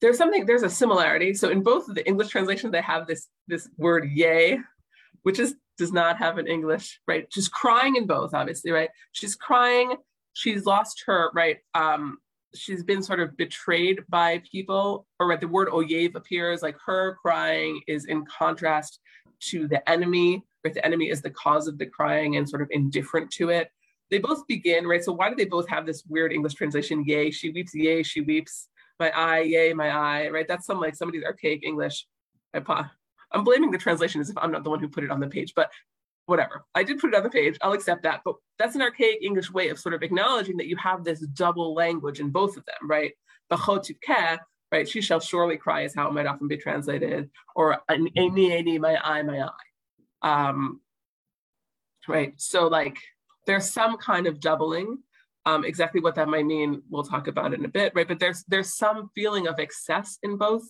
[0.00, 1.34] There's something, there's a similarity.
[1.34, 4.58] So in both of the English translations, they have this this word yay,
[5.22, 7.26] which is does not have an English, right?
[7.30, 8.90] She's crying in both, obviously, right?
[9.10, 9.96] She's crying.
[10.34, 12.16] She's lost her right um
[12.54, 17.16] she's been sort of betrayed by people or right the word oyev appears like her
[17.20, 19.00] crying is in contrast
[19.40, 20.74] to the enemy right?
[20.74, 23.68] The enemy is the cause of the crying and sort of indifferent to it.
[24.10, 25.04] They both begin right?
[25.04, 27.04] So why do they both have this weird english translation?
[27.06, 28.68] Yay she weeps yay she weeps.
[29.00, 30.48] My eye yay my eye right?
[30.48, 32.06] That's some like somebody's archaic english
[33.32, 35.28] i'm blaming the translation as if i'm not the one who put it on the
[35.28, 35.70] page but
[36.26, 36.64] whatever.
[36.74, 37.58] I did put it on the page.
[37.60, 38.20] I'll accept that.
[38.24, 41.74] But that's an archaic English way of sort of acknowledging that you have this double
[41.74, 43.12] language in both of them, right?
[44.02, 44.40] Care,
[44.70, 44.88] right?
[44.88, 48.96] She shall surely cry is how it might often be translated, or any, any, my
[48.96, 50.48] eye, my eye.
[50.48, 50.80] Um,
[52.08, 52.32] right.
[52.38, 52.96] So like
[53.46, 54.98] there's some kind of doubling.
[55.44, 58.08] Um, exactly what that might mean, we'll talk about in a bit, right?
[58.08, 60.62] But there's there's some feeling of excess in both.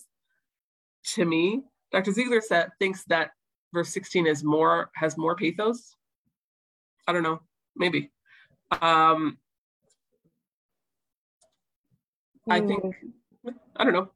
[1.15, 2.11] To me, Dr.
[2.11, 3.29] Ziegler said, thinks that
[3.73, 5.95] verse 16 is more has more pathos.
[7.07, 7.39] I don't know.
[7.75, 8.11] Maybe.
[8.81, 9.37] Um
[12.49, 12.83] i think
[13.77, 14.09] i don't know.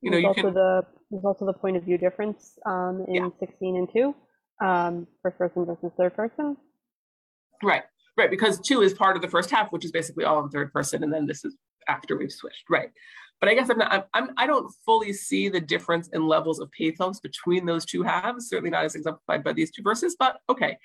[0.00, 3.04] You know there's you also can, the there's also the point of view difference um
[3.08, 3.28] in yeah.
[3.40, 4.14] 16 and 2
[4.64, 6.56] um first person versus third person.
[7.62, 7.82] Right.
[8.16, 10.72] Right because 2 is part of the first half which is basically all in third
[10.72, 11.56] person and then this is
[11.88, 12.64] after we've switched.
[12.70, 12.90] Right
[13.40, 16.70] but I guess I'm not, I'm, I don't fully see the difference in levels of
[16.72, 20.78] pathos between those two halves, certainly not as exemplified by these two verses, but okay.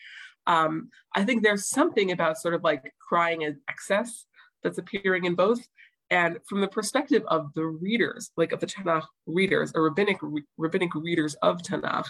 [0.48, 4.26] Um, I think there's something about sort of like crying in excess
[4.64, 5.66] that's appearing in both.
[6.10, 10.18] And from the perspective of the readers, like of the Tanakh readers or rabbinic,
[10.58, 12.08] rabbinic readers of Tanakh,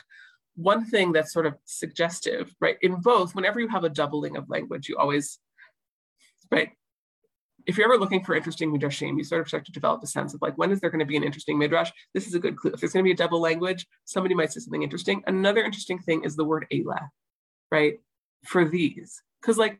[0.55, 2.77] one thing that's sort of suggestive, right?
[2.81, 5.39] In both, whenever you have a doubling of language, you always,
[6.49, 6.71] right?
[7.65, 10.33] If you're ever looking for interesting midrashim, you sort of start to develop a sense
[10.33, 11.91] of like, when is there going to be an interesting midrash?
[12.13, 12.71] This is a good clue.
[12.71, 15.23] If there's going to be a double language, somebody might say something interesting.
[15.27, 17.09] Another interesting thing is the word elah,
[17.71, 17.99] right?
[18.45, 19.79] For these, because like,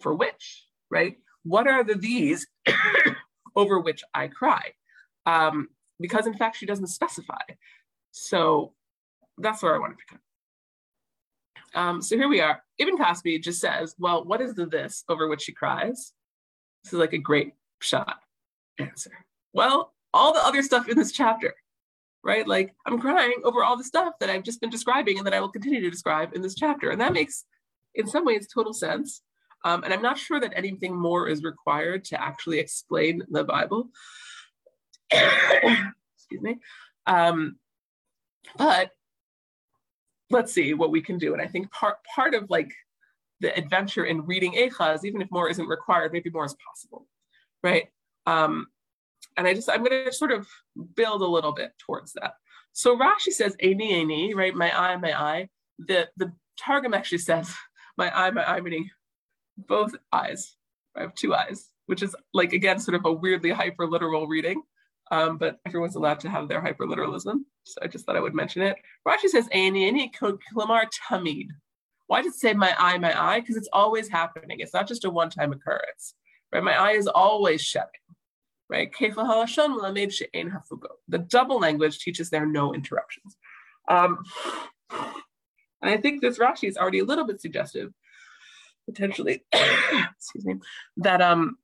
[0.00, 1.16] for which, right?
[1.44, 2.46] What are the these
[3.56, 4.72] over which I cry?
[5.26, 5.68] Um,
[6.00, 7.42] because in fact, she doesn't specify.
[8.10, 8.74] So
[9.38, 10.20] that's where I want to pick up.
[11.74, 12.62] Um, so here we are.
[12.78, 16.12] Ibn Kaspi just says, well, what is the this over which she cries?
[16.82, 18.20] This is like a great shot
[18.78, 19.12] answer.
[19.52, 21.54] Well, all the other stuff in this chapter,
[22.22, 22.46] right?
[22.46, 25.40] Like I'm crying over all the stuff that I've just been describing and that I
[25.40, 26.90] will continue to describe in this chapter.
[26.90, 27.44] And that makes,
[27.94, 29.22] in some ways, total sense.
[29.64, 33.90] Um, and I'm not sure that anything more is required to actually explain the Bible.
[35.12, 36.58] Excuse me.
[37.06, 37.56] Um,
[38.56, 38.90] but
[40.30, 41.32] let's see what we can do.
[41.32, 42.72] And I think part part of like
[43.42, 47.06] the adventure in reading Eicha even if more isn't required, maybe more is possible,
[47.62, 47.88] right?
[48.24, 48.68] Um,
[49.36, 50.48] and I just I'm going to sort of
[50.94, 52.34] build a little bit towards that.
[52.72, 54.54] So Rashi says "Eini Eini," right?
[54.54, 55.48] My eye, my eye.
[55.78, 57.54] The the Targum actually says
[57.98, 58.88] my eye, my eye, meaning
[59.58, 60.56] both eyes.
[60.96, 64.62] I have two eyes, which is like again sort of a weirdly hyper literal reading.
[65.10, 67.40] Um, but everyone's allowed to have their hyperliteralism.
[67.64, 68.76] So I just thought I would mention it.
[69.06, 71.48] Rashi says, Ani, Ani, Klamar Tamid.
[72.06, 73.40] Why does it say my eye, my eye?
[73.40, 74.60] Because it's always happening.
[74.60, 76.14] It's not just a one time occurrence,
[76.52, 76.62] right?
[76.62, 77.90] My eye is always shutting,
[78.68, 78.90] right?
[81.08, 83.36] The double language teaches there are no interruptions.
[83.88, 84.18] Um,
[84.90, 87.92] and I think this Rashi is already a little bit suggestive,
[88.86, 90.56] potentially, excuse me,
[90.98, 91.56] that um,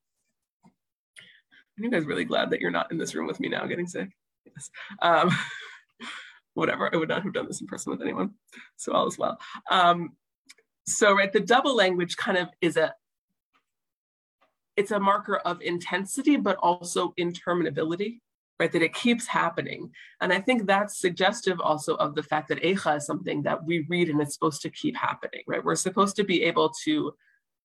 [1.79, 3.87] are you guys really glad that you're not in this room with me now getting
[3.87, 4.09] sick?
[4.45, 4.71] Yes.
[5.01, 5.31] Um,
[6.55, 8.35] whatever, I would not have done this in person with anyone.
[8.77, 9.39] So all is well.
[9.71, 10.17] Um,
[10.89, 12.95] so right, the double language kind of is a,
[14.77, 18.21] it's a marker of intensity, but also interminability,
[18.61, 18.71] right?
[18.71, 19.91] That it keeps happening.
[20.21, 23.87] And I think that's suggestive also of the fact that Eicha is something that we
[23.89, 25.65] read and it's supposed to keep happening, right?
[25.65, 27.13] We're supposed to be able to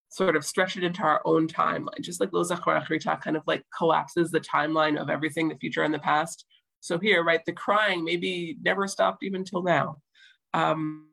[0.10, 4.30] sort of stretch it into our own timeline, just like Lo kind of like collapses
[4.30, 6.46] the timeline of everything, the future and the past.
[6.82, 9.98] So here, right, the crying maybe never stopped even till now.
[10.54, 11.08] Um,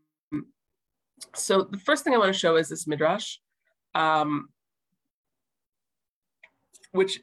[1.35, 3.37] so the first thing I want to show is this midrash,
[3.95, 4.49] um,
[6.93, 7.21] which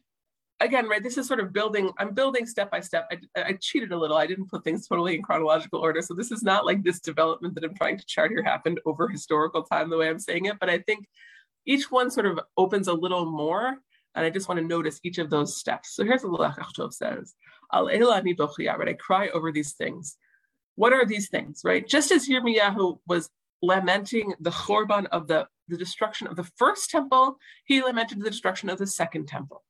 [0.59, 3.09] again, right, this is sort of building, I'm building step by step.
[3.11, 4.17] I, I, cheated a little.
[4.17, 6.01] I didn't put things totally in chronological order.
[6.01, 9.07] So this is not like this development that I'm trying to chart here happened over
[9.07, 10.59] historical time the way I'm saying it.
[10.59, 11.05] But I think
[11.65, 13.77] each one sort of opens a little more.
[14.15, 15.95] And I just want to notice each of those steps.
[15.95, 17.35] So here's what Lach says.
[17.71, 18.87] Al right?
[18.89, 20.17] I cry over these things.
[20.75, 21.87] What are these things, right?
[21.87, 23.29] Just as Yirmiyahu was
[23.61, 28.69] lamenting the chorban of the, the destruction of the first temple, he lamented the destruction
[28.69, 29.63] of the second temple,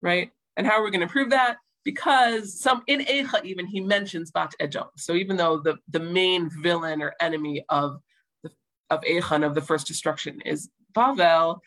[0.00, 0.30] right?
[0.56, 1.56] And how are we going to prove that?
[1.84, 4.88] Because some in Eicha even he mentions Bat Edom.
[4.96, 8.00] So even though the, the main villain or enemy of
[8.42, 8.50] the,
[8.90, 11.58] of Eichan of the first destruction is Bavel,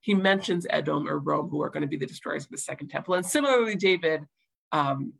[0.00, 2.88] he mentions Edom or Rome, who are going to be the destroyers of the second
[2.88, 3.14] temple.
[3.14, 4.20] And similarly, David
[4.70, 5.14] um,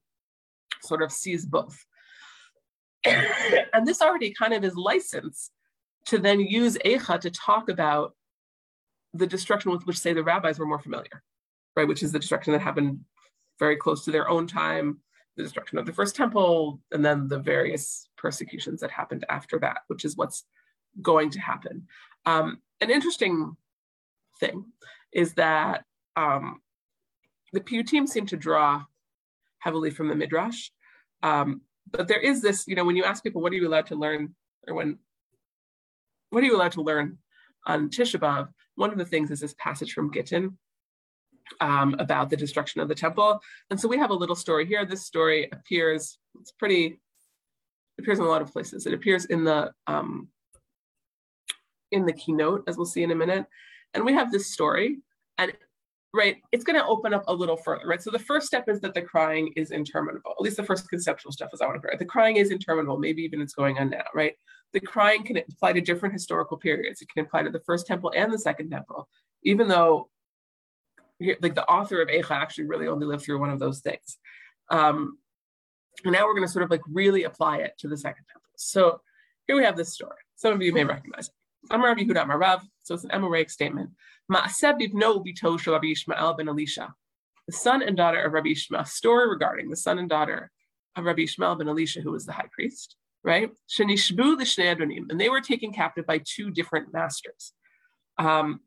[0.82, 1.84] sort of sees both.
[3.04, 5.50] and this already kind of is license
[6.06, 8.14] to then use Eicha to talk about
[9.14, 11.22] the destruction with which, say, the rabbis were more familiar,
[11.74, 11.88] right?
[11.88, 13.00] Which is the destruction that happened
[13.58, 14.98] very close to their own time,
[15.36, 19.78] the destruction of the first temple, and then the various persecutions that happened after that,
[19.88, 20.44] which is what's
[21.02, 21.86] going to happen.
[22.24, 23.56] Um, an interesting
[24.38, 24.66] thing
[25.12, 25.84] is that
[26.16, 26.60] um,
[27.52, 28.84] the piyyutim seem to draw
[29.58, 30.70] heavily from the Midrash.
[31.22, 33.86] Um, but there is this, you know, when you ask people, what are you allowed
[33.86, 34.34] to learn,
[34.66, 34.98] or when,
[36.36, 37.16] what are you allowed to learn
[37.66, 38.48] on Tisha B'Av?
[38.74, 40.58] One of the things is this passage from Gittin
[41.62, 43.40] um, about the destruction of the temple.
[43.70, 44.84] And so we have a little story here.
[44.84, 47.00] This story appears, it's pretty,
[47.98, 48.84] appears in a lot of places.
[48.84, 50.28] It appears in the um,
[51.90, 53.46] in the kinot, as we'll see in a minute.
[53.94, 54.98] And we have this story,
[55.38, 55.54] and
[56.12, 58.02] right, it's going to open up a little further, right?
[58.02, 60.32] So the first step is that the crying is interminable.
[60.32, 61.96] At least the first conceptual stuff is I want to cry.
[61.98, 62.98] The crying is interminable.
[62.98, 64.34] Maybe even it's going on now, right?
[64.72, 67.00] The crying can apply to different historical periods.
[67.00, 69.08] It can apply to the first temple and the second temple,
[69.42, 70.10] even though
[71.40, 74.18] like the author of Eicha actually really only lived through one of those things.
[74.70, 75.18] Um,
[76.04, 78.50] and now we're going to sort of like really apply it to the second temple.
[78.56, 79.00] So
[79.46, 80.16] here we have this story.
[80.34, 81.34] Some of you may recognize it.
[81.70, 82.62] Amar Rabbi Yehuda Amar Rav.
[82.82, 83.90] So it's an Amoraic statement.
[84.30, 86.94] Ma'aseh bibno ubito Rabbi Yishmael ben Elisha.
[87.46, 88.84] The son and daughter of Rabbi Ishmael.
[88.84, 90.50] Story regarding the son and daughter
[90.96, 92.96] of Rabbi Ishmael ben Elisha, who was the high priest.
[93.24, 93.50] Right?
[93.68, 97.52] Shenishbu l'shnei adonim, and they were taken captive by two different masters.
[98.18, 98.60] Um,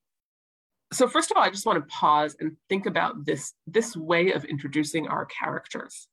[0.92, 4.32] so first of all, I just want to pause and think about this this way
[4.32, 6.08] of introducing our characters.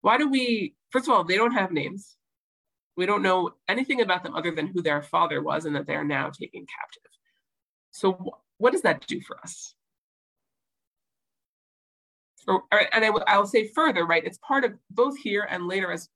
[0.00, 0.74] Why do we?
[0.90, 2.16] First of all, they don't have names.
[2.96, 5.94] We don't know anything about them other than who their father was and that they
[5.94, 7.12] are now taken captive.
[7.92, 9.74] So, what does that do for us?
[12.48, 12.62] Or,
[12.92, 14.24] and I, will say further, right?
[14.24, 16.08] It's part of both here and later as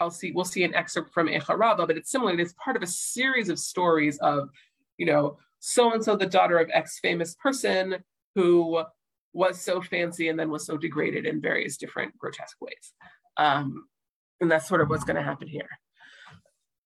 [0.00, 2.38] I'll see, we'll see an excerpt from Eicha Rabbah, but it's similar.
[2.38, 4.48] It's part of a series of stories of,
[4.96, 7.96] you know, so and so, the daughter of X famous person
[8.36, 8.84] who
[9.32, 12.92] was so fancy and then was so degraded in various different grotesque ways.
[13.36, 13.86] Um,
[14.40, 15.68] and that's sort of what's going to happen here.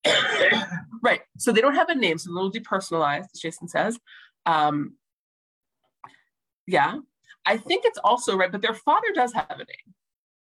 [1.02, 1.20] right.
[1.38, 3.98] So they don't have a name, so a little depersonalized, as Jason says.
[4.46, 4.96] Um,
[6.66, 6.96] yeah.
[7.44, 9.94] I think it's also right, but their father does have a name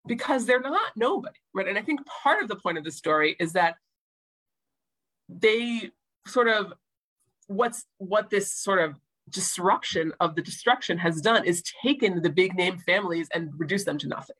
[0.06, 1.68] because they're not nobody, right?
[1.68, 3.76] And I think part of the point of the story is that
[5.30, 5.91] they
[6.28, 6.74] sort of
[7.47, 8.95] what's what this sort of
[9.30, 13.97] disruption of the destruction has done is taken the big name families and reduced them
[13.97, 14.36] to nothing,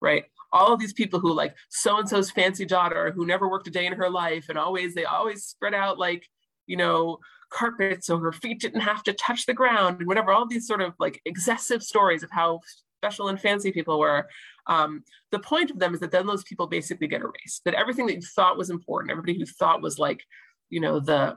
[0.00, 0.24] right?
[0.52, 3.70] All of these people who like so and so's fancy daughter who never worked a
[3.70, 6.26] day in her life and always they always spread out like
[6.66, 7.18] you know
[7.50, 10.82] carpet so her feet didn't have to touch the ground and whatever all these sort
[10.82, 12.60] of like excessive stories of how
[12.98, 14.26] special and fancy people were
[14.68, 15.02] um,
[15.32, 18.16] the point of them is that then those people basically get erased that everything that
[18.16, 20.22] you thought was important everybody who thought was like
[20.70, 21.36] you know the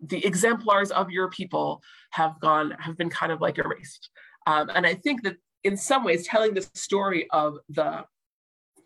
[0.00, 4.10] the exemplars of your people have gone have been kind of like erased.
[4.46, 8.04] Um, and i think that in some ways telling the story of the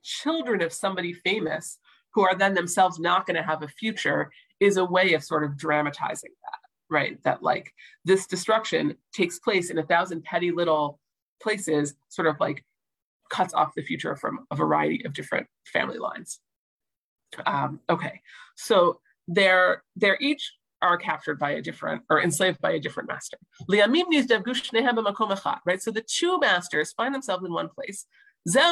[0.03, 1.79] children of somebody famous
[2.13, 5.45] who are then themselves not going to have a future is a way of sort
[5.45, 6.59] of dramatizing that
[6.91, 7.23] right?
[7.25, 7.73] That like
[8.05, 11.01] this destruction takes place in a thousand petty little
[11.43, 12.65] places sort of like
[13.31, 16.41] cuts off the future from a variety of different family lines
[17.47, 18.21] um, okay
[18.57, 20.53] so they're they're each
[20.83, 23.39] are captured by a different or enslaved by a different master.
[25.67, 25.83] Right?
[25.83, 28.07] So the two masters find themselves in one place.
[28.47, 28.65] One's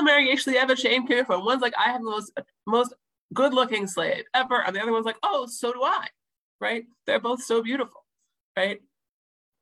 [1.63, 2.33] like, I have the most
[2.67, 2.95] most
[3.33, 6.07] good-looking slave ever, and the other one's like, oh, so do I.
[6.61, 6.85] Right?
[7.07, 8.05] They're both so beautiful,
[8.57, 8.81] right?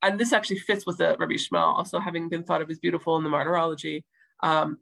[0.02, 3.16] And this actually fits with the Rabbi Yishmael, also having been thought of as beautiful
[3.16, 4.04] in the martyrology.
[4.42, 4.78] Um,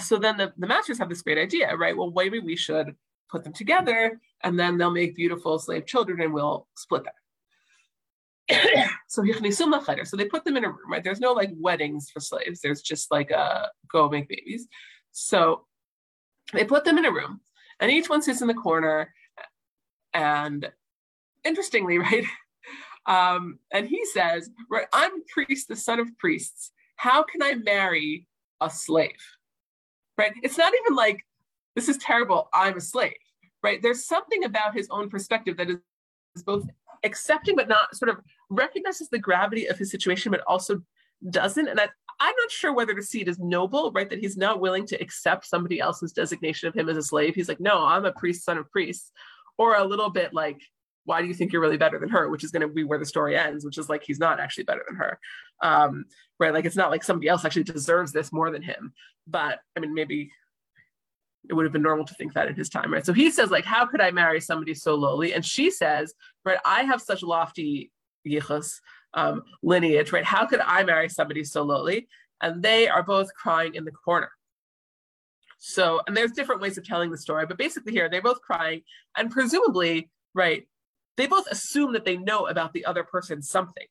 [0.00, 1.96] so then the, the masters have this great idea, right?
[1.96, 2.94] Well, maybe we should
[3.30, 7.12] put them together, and then they'll make beautiful slave children, and we'll split them.
[9.08, 11.02] so so they put them in a room, right?
[11.02, 12.60] There's no like weddings for slaves.
[12.60, 14.66] There's just like a go make babies.
[15.12, 15.64] So
[16.52, 17.40] they put them in a room,
[17.80, 19.12] and each one sits in the corner.
[20.12, 20.70] And
[21.44, 22.24] interestingly, right?
[23.06, 26.72] Um, and he says, right, I'm priest, the son of priests.
[26.96, 28.26] How can I marry
[28.60, 29.10] a slave?
[30.16, 30.32] Right?
[30.42, 31.20] It's not even like
[31.74, 32.48] this is terrible.
[32.52, 33.12] I'm a slave
[33.64, 33.82] right?
[33.82, 36.68] There's something about his own perspective that is both
[37.02, 38.18] accepting but not sort of
[38.50, 40.82] recognizes the gravity of his situation, but also
[41.30, 41.66] doesn't.
[41.66, 41.88] And I,
[42.20, 44.08] I'm not sure whether to see it as noble, right?
[44.08, 47.34] That he's not willing to accept somebody else's designation of him as a slave.
[47.34, 49.10] He's like, no, I'm a priest, son of priests,
[49.56, 50.60] or a little bit like,
[51.04, 52.28] why do you think you're really better than her?
[52.30, 54.64] Which is going to be where the story ends, which is like he's not actually
[54.64, 55.18] better than her,
[55.62, 56.04] um,
[56.40, 56.52] right?
[56.52, 58.92] Like it's not like somebody else actually deserves this more than him.
[59.26, 60.30] But I mean, maybe
[61.48, 63.04] it would have been normal to think that in his time, right?
[63.04, 65.34] So he says, like, how could I marry somebody so lowly?
[65.34, 67.90] And she says, right, I have such lofty
[68.26, 68.80] yichus,
[69.12, 70.24] um, lineage, right?
[70.24, 72.08] How could I marry somebody so lowly?
[72.40, 74.30] And they are both crying in the corner.
[75.58, 78.82] So, and there's different ways of telling the story, but basically here they're both crying,
[79.16, 80.66] and presumably, right,
[81.16, 83.86] they both assume that they know about the other person something,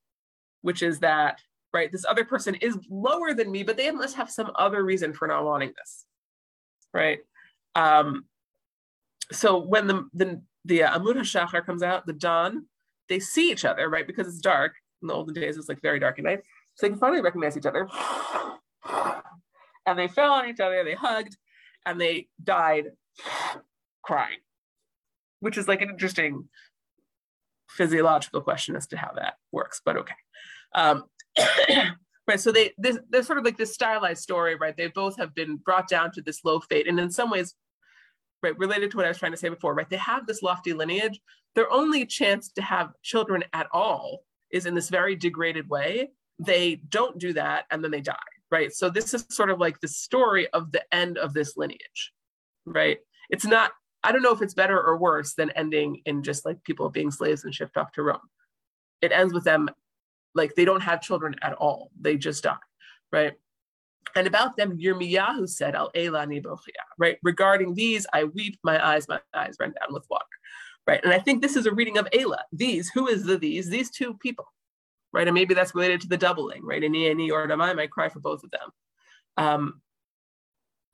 [0.62, 1.40] which is that,
[1.74, 5.14] right, this other person is lower than me, but they must have some other reason
[5.14, 6.06] for not wanting this,
[6.94, 7.20] right?
[7.76, 8.26] Um,
[9.32, 12.66] so when the the, the uh, Amud HaShachar comes out, the dawn,
[13.10, 14.08] they see each other, right?
[14.08, 14.74] Because it's dark.
[15.02, 16.42] In the olden days, it's like very dark at night.
[16.76, 17.88] So they can finally recognize each other.
[19.86, 21.36] And they fell on each other, they hugged,
[21.86, 22.92] and they died
[24.02, 24.40] crying,
[25.42, 26.48] which is like an interesting
[27.76, 30.16] physiological question as to how that works, but okay.
[30.74, 31.06] Um,
[32.28, 35.58] right so they this sort of like this stylized story right they both have been
[35.58, 37.56] brought down to this low fate and in some ways
[38.42, 40.74] right related to what i was trying to say before right they have this lofty
[40.74, 41.20] lineage.
[41.56, 46.10] Their only chance to have children at all is in this very degraded way.
[46.40, 48.18] They don't do that and then they die
[48.52, 48.72] right?
[48.72, 52.12] So this is sort of like the story of the end of this lineage
[52.66, 53.00] right?
[53.30, 53.72] It's not
[54.04, 57.12] i don't know if it's better or worse than ending in just like people being
[57.12, 58.20] slaves and shipped off to rome
[59.02, 59.70] it ends with them
[60.36, 61.92] like they don't have children at all.
[62.00, 62.56] They just die,
[63.12, 63.34] right?
[64.16, 67.18] And about them, Yirmiyahu said, Al Ela Nibochia, right?
[67.24, 70.26] Regarding these, I weep, my eyes, my eyes run down with water,
[70.88, 71.04] right?
[71.04, 72.44] And I think this is a reading of Ela.
[72.52, 73.70] These, who is the these?
[73.70, 74.46] These two people,
[75.12, 75.28] right?
[75.28, 76.84] And maybe that's related to the doubling, right?
[76.84, 78.70] Ani Ani or Damai might cry for both of them.
[79.38, 79.82] Um,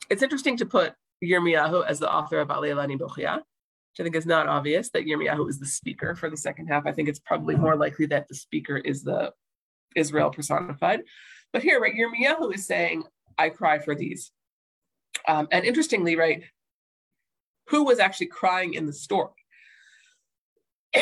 [0.10, 0.94] it's interesting to put
[1.24, 5.06] Yirmiyahu as the author of Al Ela Nibochia, which I think is not obvious that
[5.06, 6.86] Yirmiyahu is the speaker for the second half.
[6.86, 9.34] I think it's probably more likely that the speaker is the
[9.96, 11.02] Israel personified.
[11.52, 13.04] But here, right, Yirmiyahu is saying,
[13.38, 14.32] I cry for these.
[15.28, 16.44] Um, and interestingly, right,
[17.68, 19.32] who was actually crying in the story.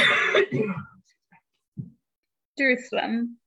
[2.58, 3.38] Jerusalem.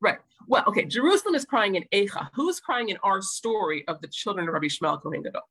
[0.00, 0.18] Right.
[0.48, 0.84] Well, okay.
[0.84, 2.28] Jerusalem is crying in Echa.
[2.34, 5.42] Who's crying in our story of the children of Rabbi Yishmael Kohen Gadol?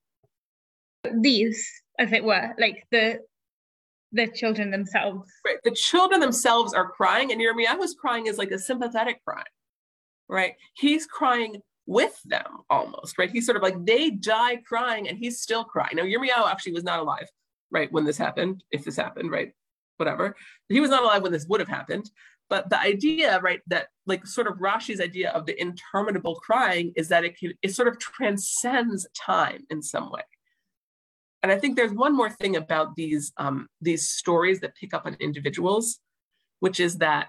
[1.22, 1.68] These,
[2.00, 3.20] as it were, like the
[4.12, 5.30] the children themselves.
[5.46, 5.58] Right.
[5.64, 9.44] The children themselves are crying, and Yirmiyahu's crying is like a sympathetic cry.
[10.30, 10.54] Right.
[10.76, 13.18] He's crying with them almost.
[13.18, 13.30] Right.
[13.30, 15.98] He's sort of like they die crying, and he's still crying.
[15.98, 17.28] Now Yirmiyahu actually was not alive,
[17.72, 18.64] right, when this happened.
[18.72, 19.52] If this happened, right,
[19.98, 20.36] whatever.
[20.70, 22.10] He was not alive when this would have happened.
[22.50, 27.08] But the idea, right, that like sort of Rashi's idea of the interminable crying is
[27.10, 30.22] that it can it sort of transcends time in some way.
[31.46, 35.06] And I think there's one more thing about these um, these stories that pick up
[35.06, 36.00] on individuals,
[36.60, 37.28] which is that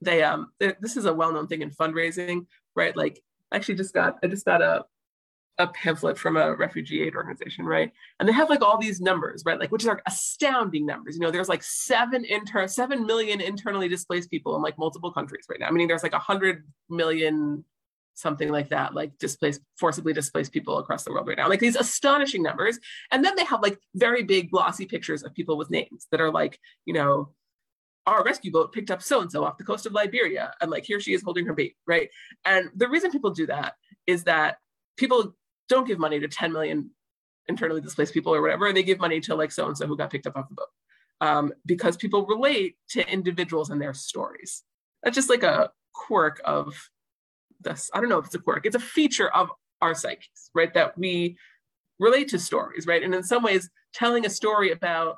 [0.00, 2.96] they um this is a well-known thing in fundraising, right?
[2.96, 4.86] Like I actually just got I just got a
[5.58, 7.92] a pamphlet from a refugee aid organization, right?
[8.18, 9.60] And they have like all these numbers, right?
[9.60, 11.14] Like which are astounding numbers.
[11.14, 15.46] You know, there's like seven inter seven million internally displaced people in like multiple countries
[15.48, 15.68] right now.
[15.68, 17.64] I mean, there's like a hundred million
[18.14, 21.48] something like that, like displaced, forcibly displaced people across the world right now.
[21.48, 22.78] Like these astonishing numbers.
[23.10, 26.30] And then they have like very big glossy pictures of people with names that are
[26.30, 27.34] like, you know,
[28.06, 30.84] our rescue boat picked up so and so off the coast of Liberia, and like
[30.84, 32.10] here she is holding her baby, right?
[32.44, 33.74] And the reason people do that
[34.06, 34.58] is that
[34.96, 35.34] people
[35.68, 36.90] don't give money to 10 million
[37.48, 38.66] internally displaced people or whatever.
[38.66, 40.54] And they give money to like so and so who got picked up off the
[40.54, 40.68] boat
[41.20, 44.62] um, because people relate to individuals and their stories.
[45.02, 46.74] That's just like a quirk of
[47.64, 47.90] this.
[47.92, 48.66] I don't know if it's a quirk.
[48.66, 49.50] It's a feature of
[49.80, 50.72] our psyches, right?
[50.74, 51.36] That we
[51.98, 53.02] relate to stories, right?
[53.02, 55.16] And in some ways, telling a story about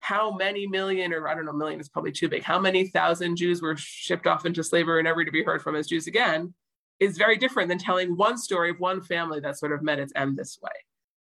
[0.00, 3.36] how many million, or I don't know, million is probably too big, how many thousand
[3.36, 6.54] Jews were shipped off into slavery and never to be heard from as Jews again
[6.98, 10.12] is very different than telling one story of one family that sort of met its
[10.16, 10.70] end this way.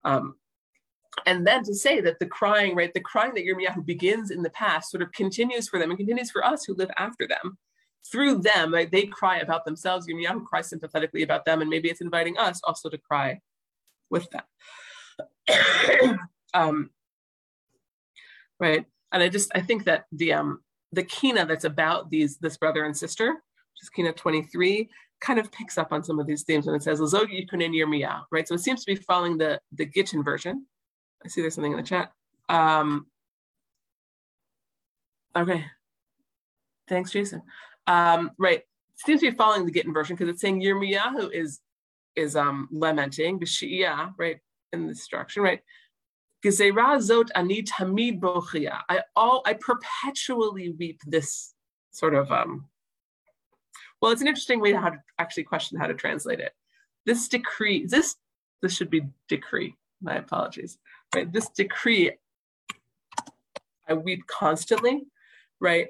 [0.05, 0.37] Um,
[1.27, 4.51] and then to say that the crying, right, the crying that Yirmiyahu begins in the
[4.51, 7.59] past sort of continues for them and continues for us who live after them.
[8.11, 10.07] Through them, right, they cry about themselves.
[10.07, 13.41] You Yirmiyahu cry sympathetically about them, and maybe it's inviting us also to cry
[14.11, 16.19] with them.
[16.55, 16.91] um,
[18.59, 20.61] right, and I just I think that the um
[20.93, 24.91] the kina that's about these this brother and sister, which is kina 23,
[25.23, 28.23] kind of picks up on some of these themes when it says Lazogi Yikunin Yirmiyahu,
[28.31, 28.47] right?
[28.47, 30.67] So it seems to be following the, the Gittin version.
[31.25, 32.13] I see there's something in the chat.
[32.49, 33.07] Um,
[35.35, 35.65] okay.
[36.89, 37.43] Thanks, Jason.
[37.87, 38.63] Um, right.
[38.97, 41.61] Seems to be following the Gittin version because it's saying Yirmiyahu is
[42.15, 44.39] is um lamenting, B'shiyah, right,
[44.73, 45.61] in the destruction, right?
[46.45, 48.81] zot ani tamid bochia.
[48.89, 51.55] I all I perpetually weep this
[51.93, 52.67] sort of um
[54.01, 56.53] well, it's an interesting way to how to actually question how to translate it.
[57.07, 58.17] This decree, this
[58.61, 59.77] this should be decree.
[60.01, 60.79] My apologies.
[61.15, 62.11] Right, this decree,
[63.89, 65.03] I weep constantly,
[65.61, 65.89] right?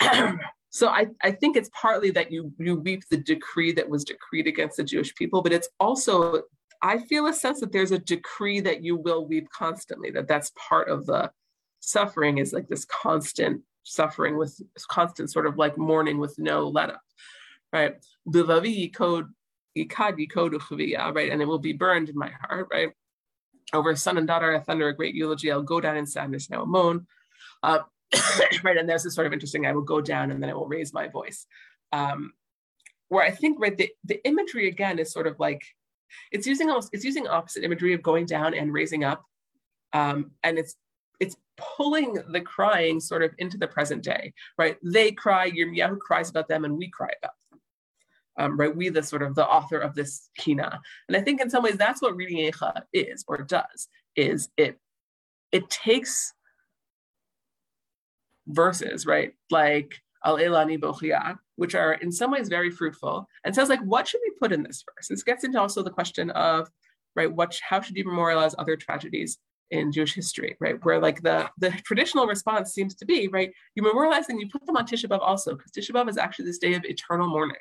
[0.74, 4.48] so I, I think it's partly that you you weep the decree that was decreed
[4.48, 6.42] against the Jewish people, but it's also
[6.82, 10.10] I feel a sense that there's a decree that you will weep constantly.
[10.10, 11.30] That that's part of the
[11.78, 14.60] suffering is like this constant suffering with
[14.90, 17.02] constant sort of like mourning with no let up,
[17.72, 17.94] right?
[21.14, 21.30] right?
[21.30, 22.88] And it will be burned in my heart, right?
[23.72, 25.52] Over son and daughter, I thunder a great eulogy.
[25.52, 27.06] I'll go down in sadness now, moan.
[27.62, 27.78] Uh,
[28.64, 29.66] right, and this sort of interesting.
[29.66, 31.46] I will go down and then I will raise my voice.
[31.92, 32.32] Um,
[33.08, 35.62] where I think right the, the imagery again is sort of like
[36.32, 39.24] it's using almost it's using opposite imagery of going down and raising up,
[39.92, 40.76] um, and it's
[41.20, 44.76] it's pulling the crying sort of into the present day, right?
[44.82, 47.60] They cry, Yirmiyahu cries about them, and we cry about them.
[48.36, 48.74] Um, right?
[48.74, 51.76] We, the sort of the author of this kina, and I think in some ways
[51.76, 53.88] that's what reading Echa is or does.
[54.16, 54.78] Is it
[55.52, 56.33] it takes
[58.46, 59.32] verses, right?
[59.50, 64.20] Like Al Elani which are in some ways very fruitful, and says like, what should
[64.24, 65.08] we put in this verse?
[65.08, 66.68] This gets into also the question of,
[67.14, 69.38] right, what how should you memorialize other tragedies
[69.70, 70.82] in Jewish history, right?
[70.84, 73.50] Where like the, the traditional response seems to be, right?
[73.74, 76.44] You memorialize and you put them on Tisha B'Av also, because Tisha B'Av is actually
[76.44, 77.56] this day of eternal mourning,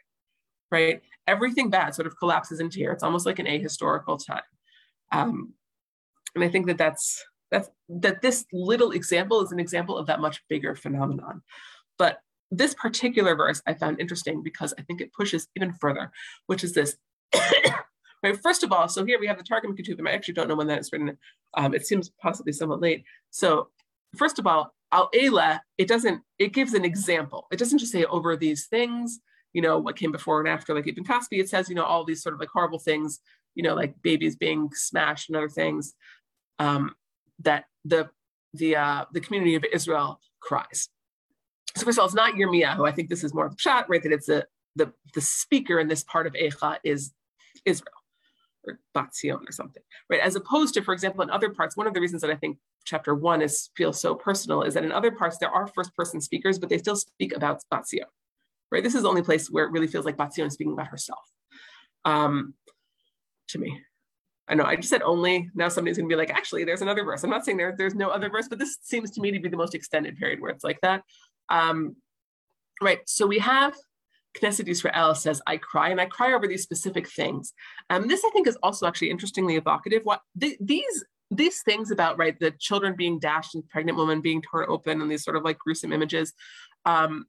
[0.70, 1.02] right?
[1.28, 2.92] Everything bad sort of collapses into here.
[2.92, 4.42] It's almost like an ahistorical time.
[5.12, 5.54] Um,
[6.36, 7.24] and I think that that's,
[7.54, 11.42] that's, that this little example is an example of that much bigger phenomenon.
[11.98, 12.20] But
[12.52, 16.12] this particular verse I found interesting because I think it pushes even further,
[16.48, 16.98] which is this
[18.24, 18.40] Right.
[18.42, 20.08] First of all, so here we have the Targum Ketuvim.
[20.08, 21.18] I actually don't know when that is written.
[21.56, 23.04] Um, it seems possibly somewhat late.
[23.32, 23.68] So
[24.16, 26.22] first of all, al ela, it doesn't.
[26.40, 27.48] It gives an example.
[27.52, 29.20] It doesn't just say over these things.
[29.52, 31.40] You know what came before and after, like Ibn Kaspi.
[31.40, 33.20] It says you know all these sort of like horrible things.
[33.56, 35.94] You know like babies being smashed and other things.
[36.60, 36.96] Um,
[37.40, 38.10] that the
[38.54, 40.90] the uh, the community of Israel cries.
[41.76, 42.88] So first of all, it's not Yirmiyahu.
[42.88, 44.02] I think this is more of a shot, right?
[44.04, 47.12] That it's a, the the speaker in this part of Eicha is
[47.66, 47.94] Israel
[48.66, 50.22] or Batzion or something, right?
[50.22, 52.58] As opposed to, for example, in other parts, one of the reasons that I think
[52.86, 56.22] chapter one is feels so personal is that in other parts there are first person
[56.22, 58.06] speakers, but they still speak about Batzion,
[58.72, 58.84] right?
[58.84, 61.30] This is the only place where it really feels like Batzion is speaking about herself.
[62.06, 62.54] Um,
[63.50, 63.82] to me.
[64.54, 65.50] I know I just said only.
[65.56, 67.24] Now somebody's gonna be like, actually, there's another verse.
[67.24, 69.50] I'm not saying there, there's no other verse, but this seems to me to be
[69.50, 71.02] the most extended period where it's like that.
[71.50, 71.96] Um,
[72.80, 73.00] right.
[73.08, 73.74] So we have
[74.40, 77.52] Knesset Israel says, I cry, and I cry over these specific things.
[77.90, 80.02] Um, this I think is also actually interestingly evocative.
[80.04, 84.44] What th- these these things about right the children being dashed and pregnant women being
[84.44, 86.32] torn open and these sort of like gruesome images
[86.86, 87.26] um,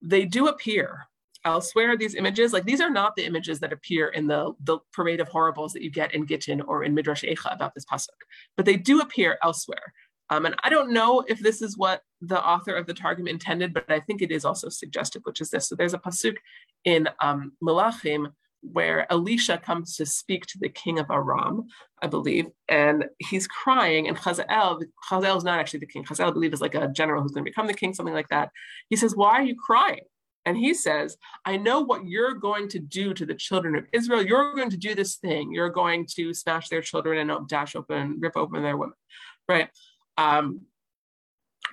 [0.00, 1.08] they do appear
[1.48, 5.20] elsewhere these images like these are not the images that appear in the the parade
[5.20, 8.20] of horribles that you get in gittin or in midrash eicha about this pasuk
[8.56, 9.92] but they do appear elsewhere
[10.30, 13.72] um, and i don't know if this is what the author of the targum intended
[13.72, 16.36] but i think it is also suggestive which is this so there's a pasuk
[16.84, 18.30] in um, malachim
[18.60, 21.68] where Elisha comes to speak to the king of Aram,
[22.02, 24.08] I believe, and he's crying.
[24.08, 26.04] And Chazael, Chazael is not actually the king.
[26.04, 28.28] Chazael, I believe, is like a general who's going to become the king, something like
[28.28, 28.50] that.
[28.90, 30.00] He says, "Why are you crying?"
[30.44, 34.24] And he says, I know what you're going to do to the children of Israel.
[34.24, 35.52] You're going to do this thing.
[35.52, 38.96] You're going to smash their children and dash open, rip open their women,
[39.48, 39.68] right?
[40.16, 40.62] Um,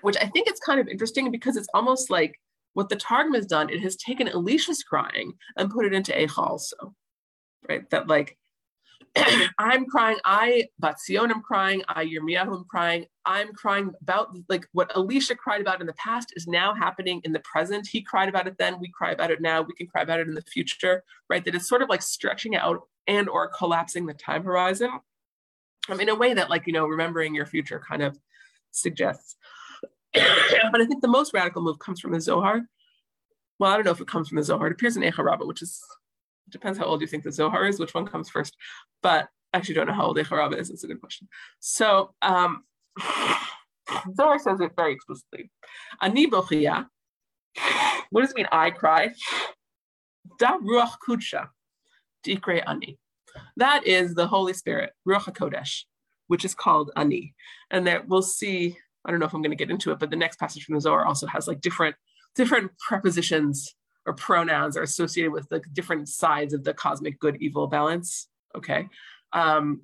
[0.01, 2.39] which I think it's kind of interesting because it's almost like
[2.73, 6.37] what the Targum has done, it has taken Elisha's crying and put it into Eicha
[6.37, 6.93] also,
[7.67, 7.89] right?
[7.89, 8.37] That like
[9.57, 10.17] I'm crying.
[10.25, 11.83] I Batzion I'm crying.
[11.87, 13.05] I Yirmiyahu am crying.
[13.25, 17.31] I'm crying about like what Elisha cried about in the past is now happening in
[17.31, 17.87] the present.
[17.87, 18.79] He cried about it then.
[18.79, 19.61] We cry about it now.
[19.61, 21.43] We can cry about it in the future, right?
[21.43, 24.91] That it's sort of like stretching out and or collapsing the time horizon.
[25.87, 28.17] Um, in a way that like you know remembering your future kind of
[28.71, 29.35] suggests.
[30.13, 32.61] but I think the most radical move comes from the Zohar.
[33.59, 34.67] Well, I don't know if it comes from the Zohar.
[34.67, 35.81] It appears in Eicha Rabbah, which is
[36.49, 38.55] depends how old you think the Zohar is, which one comes first.
[39.01, 40.69] But I actually don't know how old Eicha Rabbah is.
[40.69, 41.27] It's a good question.
[41.59, 42.63] So um,
[44.15, 45.51] Zohar says it very explicitly.
[46.01, 46.87] Ani bochia.
[48.09, 48.47] What does it mean?
[48.51, 49.11] I cry.
[50.39, 51.47] Da ruach kudsha.
[52.25, 52.97] Dikre ani.
[53.57, 55.83] That is the Holy Spirit, Ruach HaKodesh,
[56.27, 57.33] which is called Ani.
[57.71, 60.09] And that we'll see, I don't know if I'm going to get into it, but
[60.09, 61.95] the next passage from the Zohar also has like different
[62.35, 63.75] different prepositions
[64.05, 68.27] or pronouns are associated with the different sides of the cosmic good evil balance.
[68.55, 68.87] Okay.
[69.33, 69.81] Um,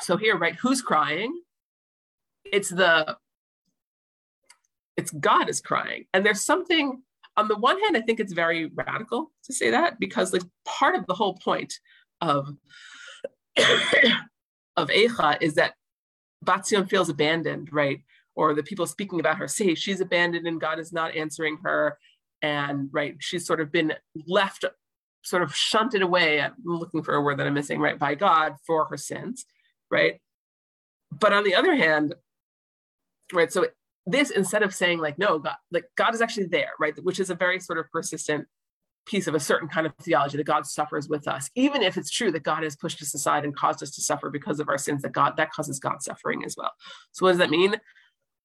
[0.00, 1.40] so here, right, who's crying?
[2.44, 3.16] It's the
[4.96, 6.04] it's God is crying.
[6.12, 7.02] And there's something
[7.36, 10.94] on the one hand, I think it's very radical to say that because like part
[10.94, 11.72] of the whole point
[12.20, 12.48] of
[14.76, 15.74] of Eicha is that
[16.44, 18.00] Batzion feels abandoned, right?
[18.34, 21.98] Or the people speaking about her say she's abandoned and God is not answering her
[22.42, 23.92] and right she's sort of been
[24.26, 24.64] left
[25.22, 28.54] sort of shunted away i'm looking for a word that i'm missing right by god
[28.66, 29.46] for her sins
[29.92, 30.20] right?
[31.12, 32.14] But on the other hand
[33.32, 33.66] right so
[34.06, 37.30] this instead of saying like no god like god is actually there right which is
[37.30, 38.46] a very sort of persistent
[39.06, 42.10] piece of a certain kind of theology that god suffers with us even if it's
[42.10, 44.76] true that god has pushed us aside and caused us to suffer because of our
[44.76, 46.72] sins that god that causes god suffering as well.
[47.12, 47.76] So what does that mean?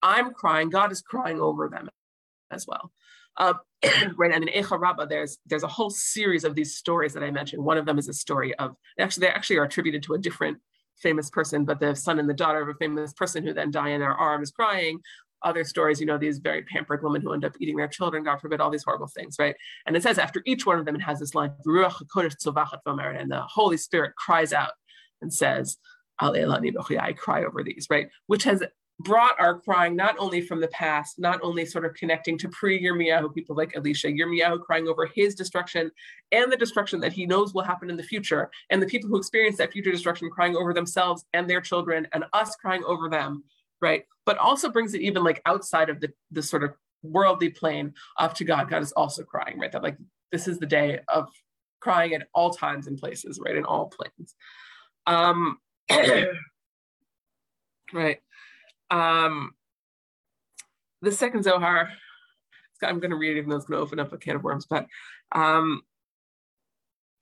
[0.02, 1.90] I'm crying god is crying over them
[2.50, 2.92] as well
[3.38, 3.54] uh,
[4.16, 7.64] right, and in Rabbah, there's there's a whole series of these stories that I mentioned.
[7.64, 10.58] One of them is a story of actually they actually are attributed to a different
[11.00, 13.90] famous person, but the son and the daughter of a famous person who then die
[13.90, 14.98] in their arms crying.
[15.44, 18.40] Other stories, you know, these very pampered women who end up eating their children, God
[18.40, 19.54] forbid, all these horrible things, right?
[19.86, 23.76] And it says after each one of them, it has this line, and the Holy
[23.76, 24.72] Spirit cries out
[25.22, 25.76] and says,
[26.20, 28.08] I cry over these, right?
[28.26, 28.64] Which has
[29.00, 32.82] brought our crying not only from the past, not only sort of connecting to pre
[32.82, 35.90] Yirmiyahu people like Elisha, Yirmiyahu crying over his destruction
[36.32, 39.16] and the destruction that he knows will happen in the future, and the people who
[39.16, 43.44] experience that future destruction crying over themselves and their children, and us crying over them,
[43.80, 44.04] right?
[44.26, 48.34] But also brings it even like outside of the, the sort of worldly plane up
[48.34, 48.68] to God.
[48.68, 49.70] God is also crying, right?
[49.70, 49.96] That like
[50.32, 51.28] this is the day of
[51.80, 53.56] crying at all times and places, right?
[53.56, 54.34] In all planes.
[55.06, 55.58] Um,
[57.92, 58.20] right.
[58.90, 59.52] Um,
[61.02, 61.90] the second Zohar,
[62.82, 64.42] I'm going to read it even though it's going to open up a can of
[64.42, 64.86] worms, but
[65.32, 65.82] um,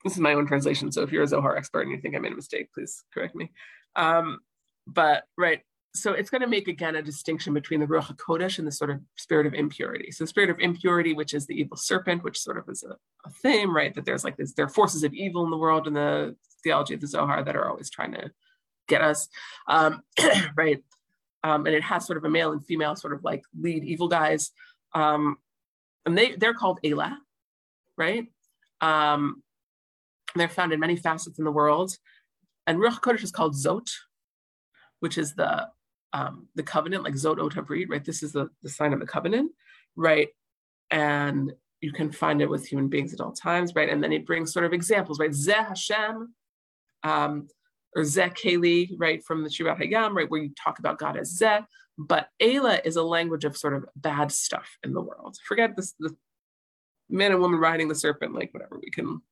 [0.05, 0.93] this is my own translation.
[0.93, 3.35] So if you're a Zohar expert and you think I made a mistake, please correct
[3.35, 3.51] me.
[3.97, 4.41] Um,
[4.87, 5.63] but right,
[5.97, 8.91] so it's going to make again a distinction between the Ruach HaKodesh and the sort
[8.91, 10.11] of spirit of impurity.
[10.11, 12.97] So the spirit of impurity, which is the evil serpent, which sort of is a,
[13.27, 13.95] a theme, right?
[13.95, 16.95] That there's like this, there are forces of evil in the world in the theology
[16.95, 18.31] of the Zohar that are always trying to
[18.89, 19.29] get us,
[19.69, 20.03] um,
[20.57, 20.83] right?
[21.47, 24.09] Um, and it has sort of a male and female sort of like lead evil
[24.09, 24.51] guys.
[24.95, 25.37] Um,
[26.05, 27.21] and they, they're called Ela,
[27.97, 28.27] right?
[28.81, 29.45] Um,
[30.35, 31.93] they're found in many facets in the world.
[32.67, 33.89] And Ruach Kodesh is called Zot,
[34.99, 35.69] which is the
[36.13, 38.05] um, the covenant, like Zot Ot Havrit, right?
[38.05, 39.53] This is the, the sign of the covenant,
[39.95, 40.29] right?
[40.91, 43.89] And you can find it with human beings at all times, right?
[43.89, 45.31] And then it brings sort of examples, right?
[45.31, 46.35] Zeh Hashem,
[47.05, 47.49] um,
[47.95, 51.39] or Zeh Keli, right, from the Shirat Hayam, right, where you talk about God as
[51.39, 51.65] Zeh.
[51.99, 55.37] But Ela is a language of sort of bad stuff in the world.
[55.47, 56.15] Forget this, the
[57.09, 59.23] man and woman riding the serpent, like whatever we can,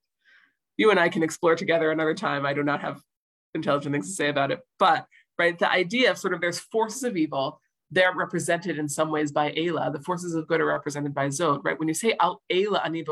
[0.76, 2.46] you and I can explore together another time.
[2.46, 3.02] I do not have
[3.54, 4.60] intelligent things to say about it.
[4.78, 5.06] But,
[5.38, 9.30] right, the idea of sort of there's forces of evil they're represented in some ways
[9.30, 9.90] by Ela.
[9.92, 11.78] The forces of good are represented by Zot, right?
[11.78, 13.04] When you say Al Ela ani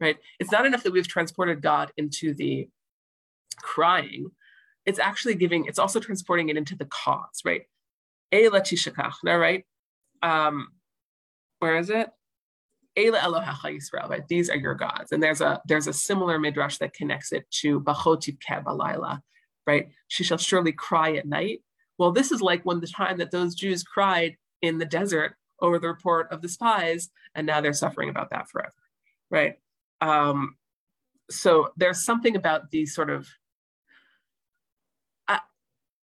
[0.00, 0.16] right?
[0.40, 2.68] It's not enough that we've transported God into the
[3.58, 4.30] crying.
[4.86, 7.62] It's actually giving, it's also transporting it into the cause, right?
[8.32, 9.64] Ela tishakachna, right?
[10.22, 10.68] Um,
[11.60, 12.10] where is it?
[12.96, 14.26] Ela Elohecha Yisrael, right?
[14.28, 15.12] These are your gods.
[15.12, 19.20] And there's a there's a similar midrash that connects it to Bachotiv Kebalayla,
[19.66, 19.88] right?
[20.08, 21.60] She shall surely cry at night
[22.02, 25.78] well, this is like when the time that those Jews cried in the desert over
[25.78, 28.72] the report of the spies, and now they're suffering about that forever,
[29.30, 29.54] right?
[30.00, 30.56] Um,
[31.30, 33.28] so there's something about these sort of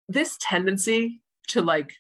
[0.08, 1.94] this tendency to like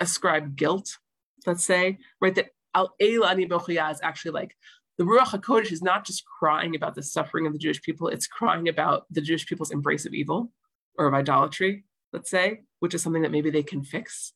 [0.00, 0.98] ascribe guilt,
[1.46, 2.34] let's say, right?
[2.34, 4.56] That al ani is actually like
[4.98, 8.26] the Ruach HaKodesh is not just crying about the suffering of the Jewish people, it's
[8.26, 10.52] crying about the Jewish people's embrace of evil
[10.98, 14.34] or of idolatry, let's say, which is something that maybe they can fix,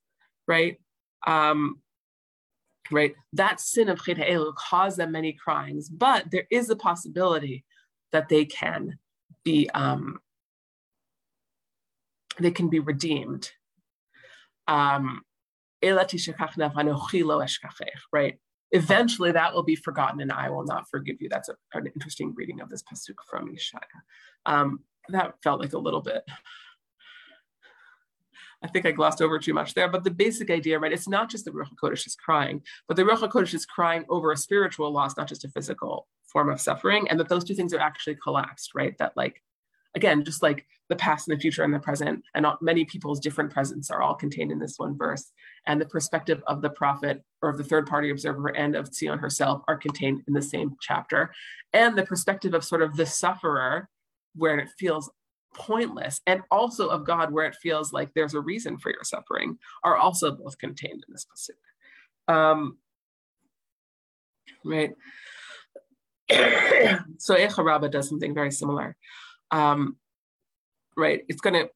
[0.49, 0.79] right?
[1.27, 1.81] Um,
[2.91, 3.15] right?
[3.35, 7.65] That sin of Chet will cause them many crimes, but there is a possibility
[8.13, 8.99] that they can
[9.45, 10.19] be um,
[12.39, 13.51] they can be redeemed.
[14.67, 15.23] Um,
[18.13, 18.39] right?
[18.73, 21.29] Eventually, that will be forgotten, and I will not forgive you.
[21.29, 23.81] That's a, an interesting reading of this pasuk from Yeshaya.
[24.47, 24.81] Um,
[25.11, 26.25] that felt like a little bit
[28.65, 30.93] I think I glossed over too much there, but the basic idea, right?
[30.93, 34.33] It's not just the Ruach HaKodesh is crying, but the Ruach HaKodesh is crying over
[34.33, 37.75] a spiritual loss, not just a physical form of suffering, and that those two things
[37.75, 38.97] are actually collapsed, right?
[38.99, 39.43] That like,
[39.95, 43.21] again, just like the past and the future and the present, and not many people's
[43.21, 45.33] different presents are all contained in this one verse,
[45.67, 49.19] and the perspective of the prophet or of the third party observer and of Tzion
[49.19, 51.33] herself are contained in the same chapter,
[51.73, 53.89] and the perspective of sort of the sufferer,
[54.35, 55.11] where it feels
[55.55, 59.57] pointless and also of God where it feels like there's a reason for your suffering
[59.85, 62.35] are also both contained in this pasuk.
[62.35, 62.79] Um,
[64.65, 64.93] right.
[67.19, 68.97] so Eicha Rabbah does something very similar.
[69.51, 69.97] Um,
[70.97, 71.23] right.
[71.29, 71.71] It's going to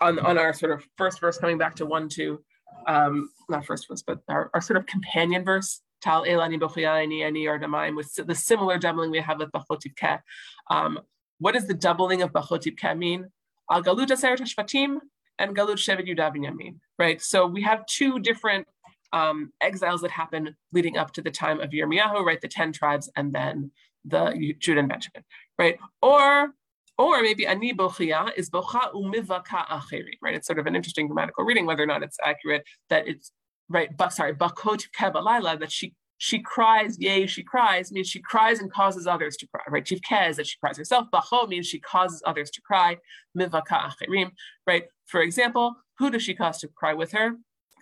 [0.00, 2.42] on on our sort of first verse coming back to one two,
[2.86, 5.82] um, not first verse, but our, our sort of companion verse.
[6.00, 10.22] Tal elani bochiyani ani ardamaim with the similar doubling we have with Bachotiv Ke.
[10.70, 10.98] Um,
[11.38, 13.24] what is the doubling of Bachotip Kamin?
[13.70, 14.98] Al Galut Aseret Shvatim
[15.38, 17.20] and Galut Shevet Yudah Yamin, right?
[17.20, 18.66] So we have two different
[19.12, 22.40] um, exiles that happen leading up to the time of Yirmiyahu, right?
[22.40, 23.72] The 10 tribes and then
[24.04, 25.24] the Judah and Benjamin,
[25.58, 25.78] right?
[26.02, 26.54] Or
[27.00, 30.34] or maybe ani bochia is bocha umivaka acheri, right?
[30.34, 33.32] It's sort of an interesting grammatical reading, whether or not it's accurate that it's
[33.70, 33.90] right.
[33.96, 38.70] But sorry, bakot kebalayla that she she cries, yea, she cries, means she cries and
[38.70, 39.90] causes others to cry, right?
[40.06, 41.06] Cares that she cries herself.
[41.10, 42.98] Bacho means she causes others to cry.
[43.34, 44.32] Mivaka achirim,
[44.66, 44.84] right?
[45.06, 47.36] For example, who does she cause to cry with her?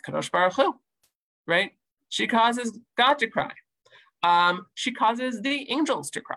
[0.07, 0.77] Kadosh Baruch Hu,
[1.49, 1.73] right?
[2.11, 3.51] She causes God to cry.
[4.23, 6.37] Um, she causes the angels to cry.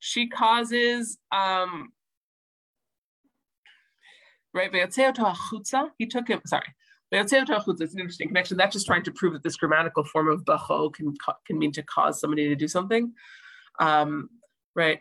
[0.00, 1.93] She causes, um,
[4.54, 4.72] right?
[5.98, 6.74] He took him, sorry,
[7.12, 8.56] it's an interesting connection.
[8.56, 11.14] That's just trying to prove that this grammatical form of bacho can
[11.46, 13.12] can mean to cause somebody to do something,
[13.80, 14.30] um,
[14.74, 15.00] right?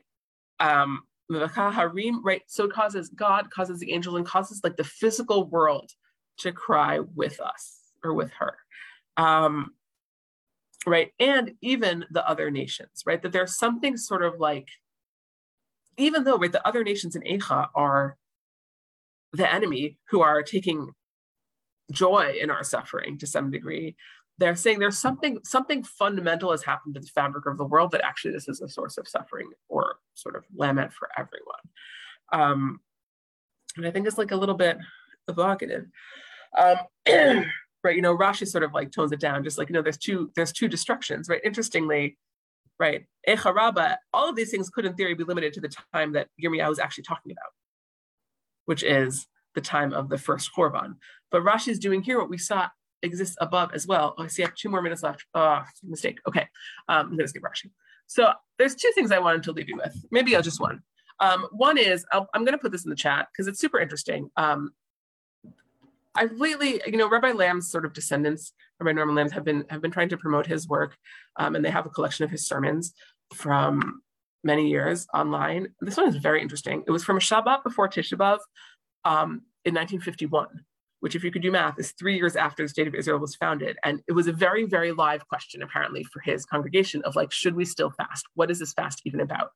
[0.59, 2.41] Um, right.
[2.47, 5.91] So it causes God causes the angel and causes like the physical world
[6.39, 8.57] to cry with us or with her,
[9.17, 9.71] um,
[10.85, 11.11] right?
[11.19, 13.21] And even the other nations, right?
[13.21, 14.67] That there's something sort of like,
[15.97, 18.17] even though right, the other nations in Eicha are
[19.33, 20.91] the enemy who are taking
[21.91, 23.95] joy in our suffering to some degree.
[24.37, 28.05] They're saying there's something something fundamental has happened to the fabric of the world that
[28.05, 31.41] actually this is a source of suffering or sort of lament for everyone.
[32.31, 32.79] Um,
[33.75, 34.77] and i think it's like a little bit
[35.27, 35.85] evocative.
[36.57, 36.77] Um,
[37.83, 39.97] right you know rashi sort of like tones it down just like you know there's
[39.97, 41.41] two there's two destructions right?
[41.43, 42.17] Interestingly
[42.79, 46.13] right Eicha Rabbah, all of these things could in theory be limited to the time
[46.13, 47.51] that Yirmiyahu was actually talking about
[48.65, 50.95] which is the time of the first Chorban.
[51.31, 52.69] But Rashi is doing here what we saw
[53.01, 54.15] exists above as well.
[54.17, 55.25] Oh, I see I have two more minutes left.
[55.33, 56.19] Oh, mistake.
[56.27, 56.47] Okay,
[56.87, 57.71] um, I'm gonna skip Rashi.
[58.07, 59.95] So there's two things I wanted to leave you with.
[60.11, 60.81] Maybe I'll just one.
[61.19, 63.79] Um, one is i am going to put this in the chat because it's super
[63.79, 64.29] interesting.
[64.35, 64.71] Um,
[66.15, 69.81] I've lately, you know, Rabbi Lamm's sort of descendants, Rabbi Norman Lamm, have been have
[69.81, 70.95] been trying to promote his work,
[71.37, 72.93] um, and they have a collection of his sermons
[73.33, 74.01] from
[74.43, 75.69] many years online.
[75.81, 76.83] This one is very interesting.
[76.85, 78.39] It was from a Shabbat before Tisha B'av
[79.05, 80.47] um, in 1951
[81.03, 83.35] which if you could do math is three years after the state of Israel was
[83.35, 83.75] founded.
[83.83, 87.57] And it was a very, very live question apparently for his congregation of like, should
[87.57, 88.25] we still fast?
[88.35, 89.49] What is this fast even about?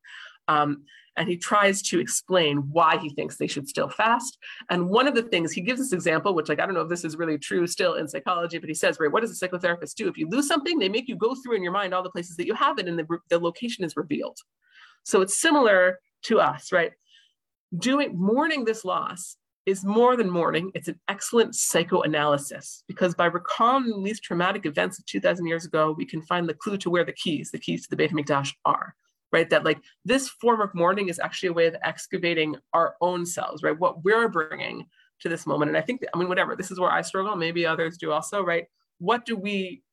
[0.47, 0.83] Um,
[1.17, 4.37] and he tries to explain why he thinks they should still fast.
[4.69, 6.89] And one of the things he gives this example, which like I don't know if
[6.89, 9.95] this is really true still in psychology, but he says, right, what does a psychotherapist
[9.95, 10.07] do?
[10.07, 12.37] If you lose something, they make you go through in your mind all the places
[12.37, 14.37] that you have it, and the, the location is revealed.
[15.03, 16.91] So it's similar to us, right?
[17.77, 24.01] Doing mourning this loss is more than mourning, it's an excellent psychoanalysis because by recalling
[24.01, 27.11] these traumatic events of 2000 years ago, we can find the clue to where the
[27.11, 28.95] keys, the keys to the Beit HaMikdash are,
[29.31, 29.49] right?
[29.49, 33.63] That like this form of mourning is actually a way of excavating our own selves,
[33.63, 33.77] right?
[33.77, 34.85] What we're bringing
[35.21, 35.69] to this moment.
[35.69, 38.43] And I think, I mean, whatever, this is where I struggle, maybe others do also,
[38.43, 38.65] right?
[38.99, 39.83] What do we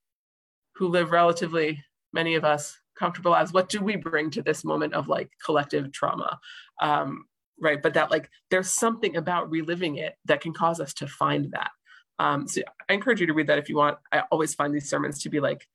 [0.77, 1.83] who live relatively,
[2.13, 5.93] many of us, comfortable lives, what do we bring to this moment of like collective
[5.93, 6.39] trauma?
[6.81, 7.27] Um,
[7.61, 11.51] right but that like there's something about reliving it that can cause us to find
[11.53, 11.71] that
[12.19, 14.89] um, so i encourage you to read that if you want i always find these
[14.89, 15.67] sermons to be like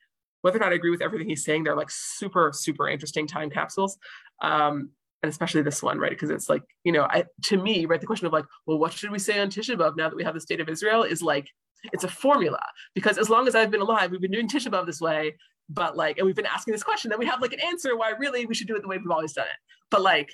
[0.41, 3.49] whether or not i agree with everything he's saying they're like super super interesting time
[3.49, 3.97] capsules.
[4.41, 6.11] Um, and especially this one right?
[6.11, 8.93] Because it's like you know I, to me right the question of like well what
[8.93, 11.21] should we say on tisha b'av now that we have the state of israel is
[11.21, 11.49] like
[11.93, 12.65] it's a formula.
[12.95, 15.35] Because as long as i've been alive we've been doing tisha b'av this way
[15.69, 18.11] but like and we've been asking this question then we have like an answer why
[18.11, 19.59] really we should do it the way we've always done it.
[19.91, 20.33] But like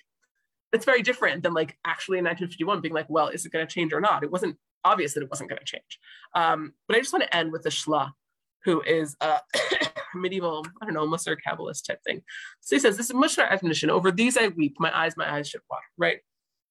[0.75, 3.73] it's very different than like actually in 1951 being like, well, is it going to
[3.73, 4.23] change or not?
[4.23, 5.99] It wasn't obvious that it wasn't going to change.
[6.35, 8.11] Um, but I just want to end with the Shla,
[8.65, 9.39] who is a
[10.15, 12.21] medieval, I don't know, Musar Kabbalist type thing.
[12.61, 13.89] So he says, this is a Musar admonition.
[13.89, 16.17] Over these I weep, my eyes, my eyes should water, right?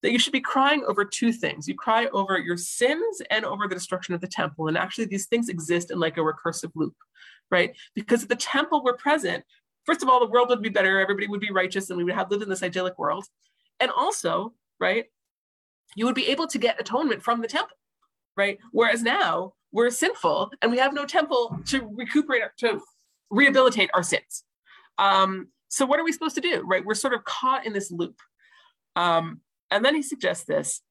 [0.03, 1.67] That you should be crying over two things.
[1.67, 4.67] You cry over your sins and over the destruction of the temple.
[4.67, 6.95] And actually, these things exist in like a recursive loop,
[7.49, 7.73] right?
[7.95, 9.43] Because if the temple were present,
[9.85, 12.13] first of all, the world would be better, everybody would be righteous, and we would
[12.13, 13.25] have lived in this idyllic world.
[13.79, 15.05] And also, right,
[15.95, 17.77] you would be able to get atonement from the temple,
[18.35, 18.59] right?
[18.71, 22.79] Whereas now we're sinful and we have no temple to recuperate, to
[23.29, 24.45] rehabilitate our sins.
[24.97, 26.85] Um, so what are we supposed to do, right?
[26.85, 28.17] We're sort of caught in this loop.
[28.95, 30.81] Um, and then he suggests this.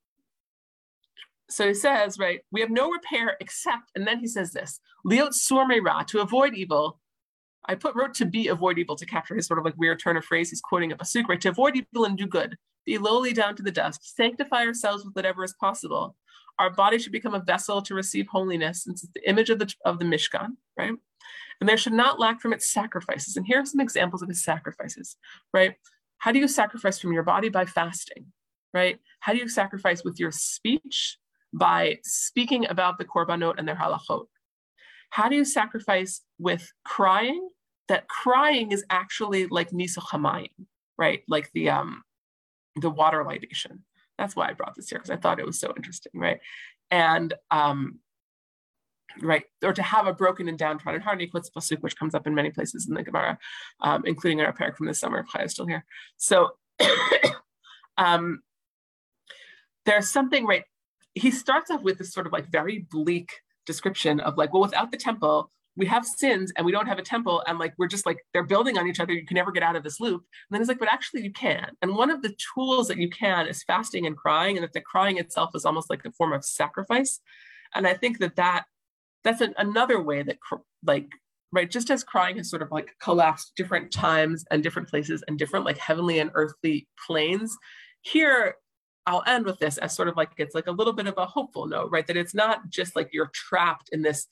[1.49, 5.33] So he says, right, we have no repair except, and then he says this, liot
[5.33, 7.01] sur ra, to avoid evil,
[7.67, 10.19] I put wrote to be avoid evil to capture his sort of like weird turn
[10.19, 10.51] of phrase.
[10.51, 11.41] He's quoting a pasuk, right?
[11.41, 15.15] To avoid evil and do good, be lowly down to the dust, sanctify ourselves with
[15.17, 16.17] whatever is possible.
[16.59, 19.73] Our body should become a vessel to receive holiness, since it's the image of the
[19.85, 20.95] of the Mishkan, right?
[21.61, 23.37] And there should not lack from its sacrifices.
[23.37, 25.17] And here are some examples of his sacrifices,
[25.53, 25.75] right?
[26.19, 27.49] How do you sacrifice from your body?
[27.49, 28.27] By fasting,
[28.73, 28.99] right?
[29.21, 31.19] How do you sacrifice with your speech?
[31.53, 34.27] By speaking about the korbanot and their halachot.
[35.11, 37.49] How do you sacrifice with crying?
[37.89, 40.01] That crying is actually like nisa
[40.99, 41.23] right?
[41.29, 42.03] Like the um
[42.77, 43.85] the water libation.
[44.19, 46.41] That's why I brought this here because I thought it was so interesting, right?
[46.91, 47.99] And um,
[49.21, 52.27] right, or to have a broken and downtrodden heart, he quotes pasuk, which comes up
[52.27, 53.39] in many places in the Gemara,
[53.81, 55.19] um, including in our parak from the summer.
[55.21, 55.85] If Chaya still here,
[56.17, 56.51] so
[57.99, 58.41] um,
[59.87, 60.65] there's something right.
[61.15, 63.31] He starts off with this sort of like very bleak
[63.67, 67.03] description of like, well, without the temple, we have sins and we don't have a
[67.03, 69.13] temple and like we're just like they're building on each other.
[69.13, 70.21] You can never get out of this loop.
[70.21, 71.71] And then it's like but actually you can.
[71.83, 74.81] And one of the tools that you can is fasting and crying and that the
[74.81, 77.21] crying itself is almost like a form of sacrifice.
[77.75, 78.65] And i think that that
[79.25, 80.39] that's an, another way that
[80.85, 81.09] like
[81.51, 85.39] right just as crying has sort of like collapsed different times and different places and
[85.39, 87.57] different like heavenly and earthly planes
[88.03, 88.55] here
[89.07, 91.27] I'll end with this as sort of like it's like a little bit of a
[91.27, 92.07] hopeful note, right?
[92.07, 94.27] That it's not just like you're trapped in this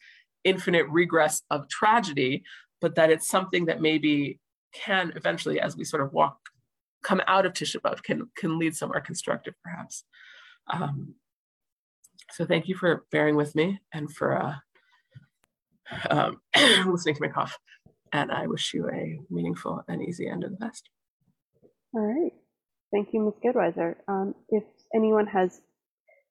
[0.44, 2.42] infinite regress of tragedy,
[2.80, 4.38] but that it's something that maybe
[4.74, 6.38] can eventually, as we sort of walk,
[7.02, 10.04] come out of Tisha B'av, can can lead somewhere constructive, perhaps.
[10.72, 11.14] Um,
[12.32, 14.54] so thank you for bearing with me and for uh,
[16.10, 16.40] um,
[16.86, 17.58] listening to my cough.
[18.12, 20.88] And I wish you a meaningful and easy end of the fest.
[21.94, 22.32] All right.
[22.90, 23.34] Thank you, Ms.
[23.44, 23.96] Gedwiser.
[24.06, 24.64] Um, if
[24.94, 25.60] anyone has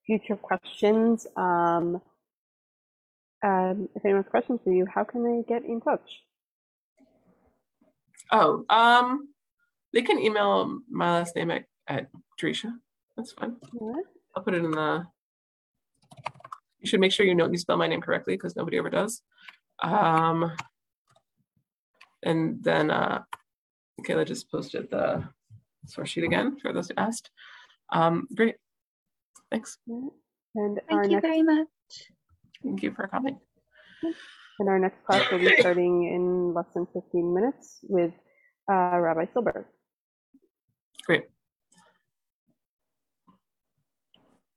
[0.06, 2.02] future questions, um,
[3.44, 6.08] um, if anyone has questions for you, how can they get in touch?
[8.32, 9.30] Oh, um,
[9.94, 12.08] they can email my last name at, at
[12.42, 12.72] Drisha.
[13.18, 13.58] That's fine.
[14.36, 15.06] I'll put it in the
[16.80, 19.22] You should make sure you know you spell my name correctly because nobody ever does.
[19.84, 20.52] Um,
[22.24, 23.24] and then uh,
[24.08, 25.28] Kayla just posted the
[25.86, 27.32] source sheet again for those who asked.
[27.92, 28.56] Um, great.
[29.50, 29.78] Thanks.
[30.56, 31.68] And Thank you next very much.
[32.64, 33.40] Thank you for coming.
[34.60, 38.12] and our next class will be starting in less than 15 minutes with
[38.72, 39.66] uh, Rabbi Silberg.
[41.06, 41.26] Great.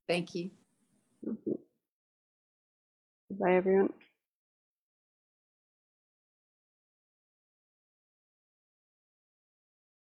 [0.08, 0.50] Thank you.
[1.24, 1.58] Mhm.
[3.30, 3.92] Bye, everyone.